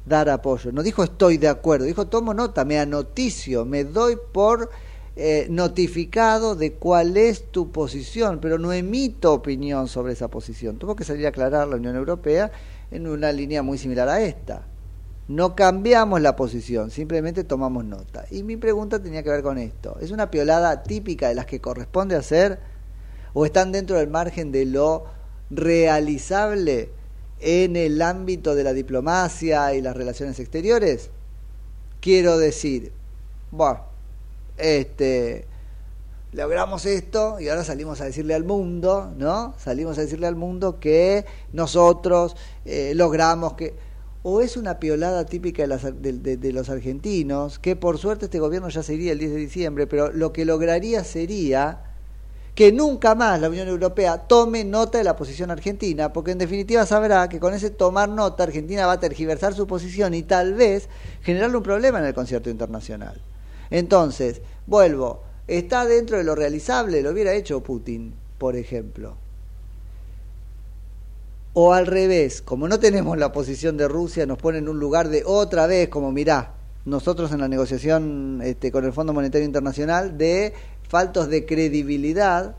[0.06, 0.72] dar apoyo.
[0.72, 4.70] No dijo estoy de acuerdo, dijo tomo nota, me anoticio, me doy por
[5.18, 10.76] eh, notificado de cuál es tu posición, pero no emito opinión sobre esa posición.
[10.76, 12.52] Tuvo que salir a aclarar la Unión Europea
[12.90, 14.66] en una línea muy similar a esta.
[15.26, 18.26] No cambiamos la posición, simplemente tomamos nota.
[18.30, 19.96] Y mi pregunta tenía que ver con esto.
[20.02, 22.60] ¿Es una piolada típica de las que corresponde hacer
[23.32, 25.04] o están dentro del margen de lo
[25.48, 26.90] realizable
[27.40, 31.08] en el ámbito de la diplomacia y las relaciones exteriores?
[32.00, 32.92] Quiero decir,
[33.50, 33.95] bueno,
[34.56, 35.46] este
[36.32, 39.54] logramos esto y ahora salimos a decirle al mundo, ¿no?
[39.58, 42.36] Salimos a decirle al mundo que nosotros
[42.66, 43.74] eh, logramos que
[44.28, 48.68] o es una piolada típica de, las, de, los argentinos, que por suerte este gobierno
[48.68, 51.84] ya se iría el 10 de diciembre, pero lo que lograría sería
[52.56, 56.84] que nunca más la Unión Europea tome nota de la posición argentina, porque en definitiva
[56.86, 60.88] sabrá que con ese tomar nota Argentina va a tergiversar su posición y tal vez
[61.22, 63.22] generarle un problema en el concierto internacional.
[63.70, 69.16] Entonces, vuelvo, está dentro de lo realizable, lo hubiera hecho Putin, por ejemplo.
[71.54, 75.08] O al revés, como no tenemos la posición de Rusia, nos pone en un lugar
[75.08, 76.52] de otra vez, como mirá,
[76.84, 80.52] nosotros en la negociación este, con el Fondo Monetario Internacional, de
[80.88, 82.54] faltos de credibilidad,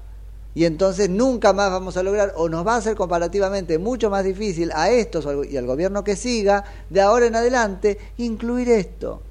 [0.56, 4.24] y entonces nunca más vamos a lograr, o nos va a ser comparativamente mucho más
[4.24, 9.22] difícil a estos y al gobierno que siga, de ahora en adelante, incluir esto.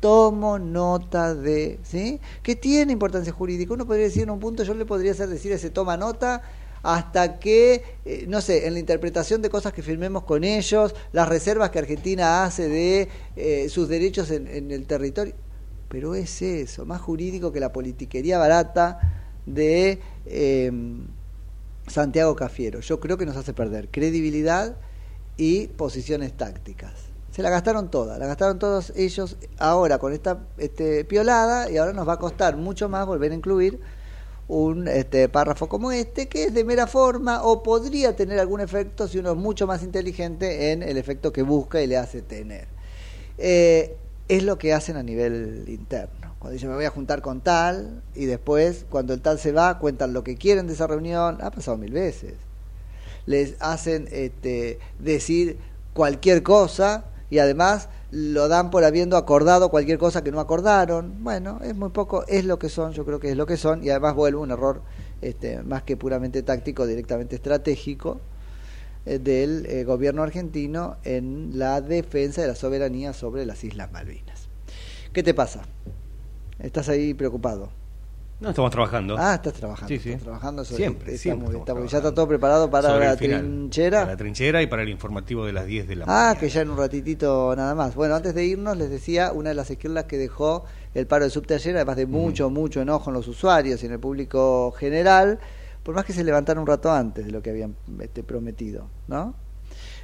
[0.00, 2.20] Tomo nota de, ¿sí?
[2.42, 3.74] Que tiene importancia jurídica.
[3.74, 6.42] Uno podría decir en un punto, yo le podría hacer decir ese toma nota
[6.82, 11.28] hasta que, eh, no sé, en la interpretación de cosas que firmemos con ellos, las
[11.28, 15.34] reservas que Argentina hace de eh, sus derechos en, el territorio.
[15.88, 19.00] Pero es eso, más jurídico que la politiquería barata
[19.46, 20.70] de eh,
[21.86, 22.80] Santiago Cafiero.
[22.80, 24.76] Yo creo que nos hace perder credibilidad
[25.36, 27.07] y posiciones tácticas.
[27.38, 31.92] Se la gastaron toda, la gastaron todos ellos ahora con esta este, piolada y ahora
[31.92, 33.78] nos va a costar mucho más volver a incluir
[34.48, 39.06] un este, párrafo como este, que es de mera forma o podría tener algún efecto
[39.06, 42.66] si uno es mucho más inteligente en el efecto que busca y le hace tener.
[43.38, 43.94] Eh,
[44.26, 46.34] es lo que hacen a nivel interno.
[46.40, 49.78] Cuando dicen me voy a juntar con tal y después cuando el tal se va
[49.78, 52.34] cuentan lo que quieren de esa reunión, ha pasado mil veces.
[53.26, 55.56] Les hacen este, decir
[55.94, 61.22] cualquier cosa y además lo dan por habiendo acordado cualquier cosa que no acordaron.
[61.22, 63.84] Bueno, es muy poco, es lo que son, yo creo que es lo que son,
[63.84, 64.82] y además vuelvo un error
[65.20, 68.20] este, más que puramente táctico, directamente estratégico
[69.04, 74.48] eh, del eh, gobierno argentino en la defensa de la soberanía sobre las Islas Malvinas.
[75.12, 75.62] ¿Qué te pasa?
[76.58, 77.77] Estás ahí preocupado.
[78.40, 79.16] No, estamos trabajando.
[79.18, 79.88] Ah, estás trabajando.
[79.88, 80.10] Sí, sí.
[80.10, 81.86] estás trabajando sobre- Siempre, está siempre muy bien, está.
[81.86, 83.40] Ya está todo preparado para Sobre la final.
[83.40, 84.00] trinchera.
[84.02, 86.60] Para la trinchera y para el informativo de las 10 de la Ah, que ya
[86.60, 87.96] en un ratitito nada más.
[87.96, 90.64] Bueno, antes de irnos les decía una de las esquirlas que dejó
[90.94, 93.92] el paro de subte ayer, además de mucho, mucho enojo en los usuarios y en
[93.92, 95.40] el público general,
[95.82, 99.34] por más que se levantaron un rato antes de lo que habían este, prometido, ¿no?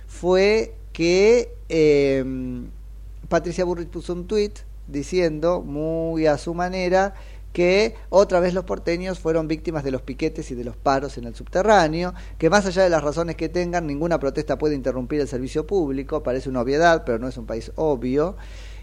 [0.09, 2.25] Fue que eh,
[3.29, 7.15] Patricia Burrich puso un tuit diciendo, muy a su manera,
[7.55, 11.25] que otra vez los porteños fueron víctimas de los piquetes y de los paros en
[11.25, 15.29] el subterráneo, que más allá de las razones que tengan, ninguna protesta puede interrumpir el
[15.29, 18.37] servicio público, parece una obviedad, pero no es un país obvio,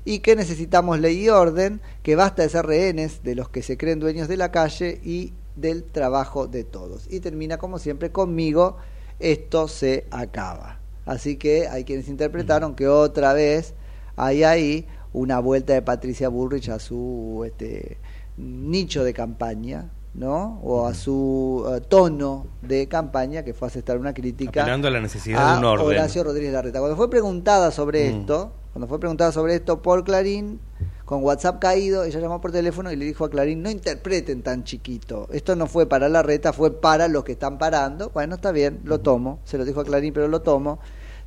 [0.05, 3.77] y que necesitamos ley y orden, que basta de ser rehenes de los que se
[3.77, 7.07] creen dueños de la calle y del trabajo de todos.
[7.11, 8.77] Y termina como siempre conmigo,
[9.19, 10.79] esto se acaba.
[11.05, 13.73] Así que hay quienes interpretaron que otra vez
[14.15, 17.97] hay ahí una vuelta de Patricia Bullrich a su este,
[18.37, 20.59] nicho de campaña, ¿no?
[20.63, 24.99] O a su eh, tono de campaña, que fue aceptar una crítica Apelando a la
[25.01, 25.87] necesidad de un orden.
[25.87, 26.79] Horacio Rodríguez Larreta.
[26.79, 28.19] Cuando fue preguntada sobre Mm.
[28.21, 30.59] esto, cuando fue preguntada sobre esto por Clarín,
[31.05, 34.63] con WhatsApp caído, ella llamó por teléfono y le dijo a Clarín, no interpreten tan
[34.63, 38.11] chiquito, esto no fue para Larreta, fue para los que están parando.
[38.13, 40.79] Bueno, está bien, lo tomo, se lo dijo a Clarín, pero lo tomo.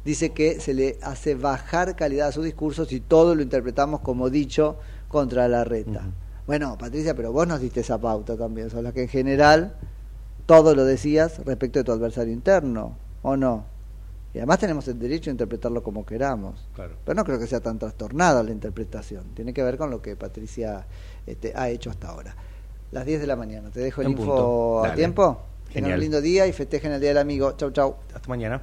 [0.03, 4.31] Dice que se le hace bajar calidad a su discurso si todo lo interpretamos como
[4.31, 4.77] dicho
[5.09, 6.03] contra Larreta.
[6.47, 9.77] Bueno, Patricia, pero vos nos diste esa pauta también, sos la que en general
[10.47, 13.65] todo lo decías respecto de tu adversario interno, ¿o no?
[14.35, 16.69] Y además tenemos el derecho a interpretarlo como queramos.
[16.75, 16.97] Claro.
[17.05, 19.27] Pero no creo que sea tan trastornada la interpretación.
[19.33, 20.87] Tiene que ver con lo que Patricia
[21.25, 22.35] este, ha hecho hasta ahora.
[22.91, 23.71] Las 10 de la mañana.
[23.71, 24.79] Te dejo el En info punto.
[24.81, 24.97] a Dale.
[24.97, 25.41] tiempo.
[25.73, 27.53] Tengan un lindo día y festejen el Día del Amigo.
[27.57, 27.95] Chau, chau.
[28.13, 28.61] Hasta mañana.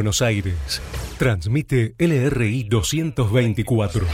[0.00, 0.80] Buenos Aires,
[1.18, 4.06] transmite LRI 224,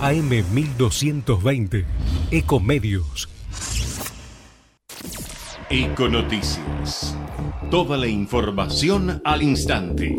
[0.00, 1.84] AM 1220,
[2.30, 3.28] Ecomedios.
[5.68, 7.14] Econoticias.
[7.70, 10.16] Toda la información al instante.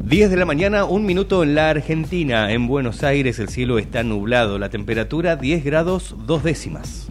[0.00, 2.50] 10 de la mañana, un minuto en la Argentina.
[2.50, 7.08] En Buenos Aires el cielo está nublado, la temperatura 10 grados dos décimas.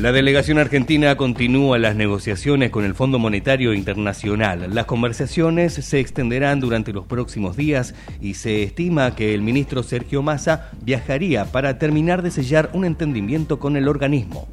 [0.00, 4.74] La delegación argentina continúa las negociaciones con el Fondo Monetario Internacional.
[4.74, 10.22] Las conversaciones se extenderán durante los próximos días y se estima que el ministro Sergio
[10.22, 14.46] Massa viajaría para terminar de sellar un entendimiento con el organismo.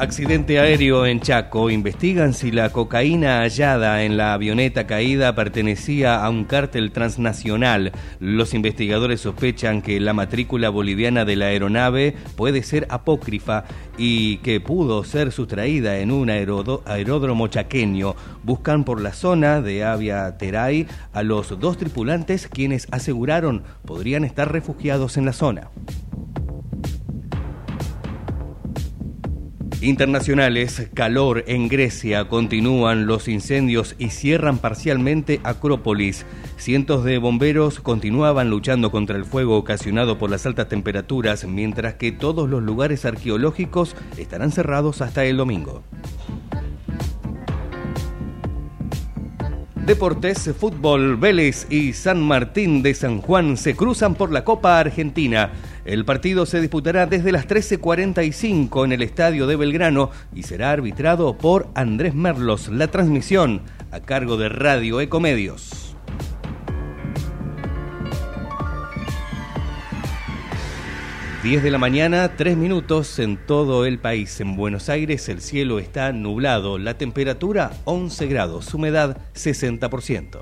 [0.00, 1.70] Accidente aéreo en Chaco.
[1.70, 7.90] Investigan si la cocaína hallada en la avioneta caída pertenecía a un cártel transnacional.
[8.20, 13.64] Los investigadores sospechan que la matrícula boliviana de la aeronave puede ser apócrifa
[13.98, 18.14] y que pudo ser sustraída en un aeródromo chaqueño.
[18.44, 24.52] Buscan por la zona de Avia Teray a los dos tripulantes quienes aseguraron podrían estar
[24.52, 25.70] refugiados en la zona.
[29.80, 36.26] Internacionales, calor en Grecia, continúan los incendios y cierran parcialmente Acrópolis.
[36.56, 42.10] Cientos de bomberos continuaban luchando contra el fuego ocasionado por las altas temperaturas, mientras que
[42.10, 45.84] todos los lugares arqueológicos estarán cerrados hasta el domingo.
[49.88, 55.52] Deportes, fútbol, Vélez y San Martín de San Juan se cruzan por la Copa Argentina.
[55.86, 61.38] El partido se disputará desde las 13.45 en el estadio de Belgrano y será arbitrado
[61.38, 62.68] por Andrés Merlos.
[62.68, 65.87] La transmisión a cargo de Radio Ecomedios.
[71.42, 74.40] 10 de la mañana, 3 minutos en todo el país.
[74.40, 80.40] En Buenos Aires el cielo está nublado, la temperatura 11 grados, humedad 60%.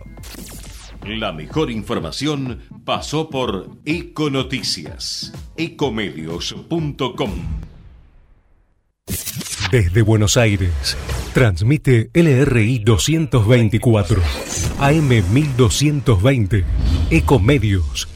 [1.07, 7.30] La mejor información pasó por Econoticias, ecomedios.com.
[9.70, 10.97] Desde Buenos Aires,
[11.34, 14.22] transmite LRI 224,
[14.80, 16.64] AM 1220,
[17.11, 18.16] Ecomedios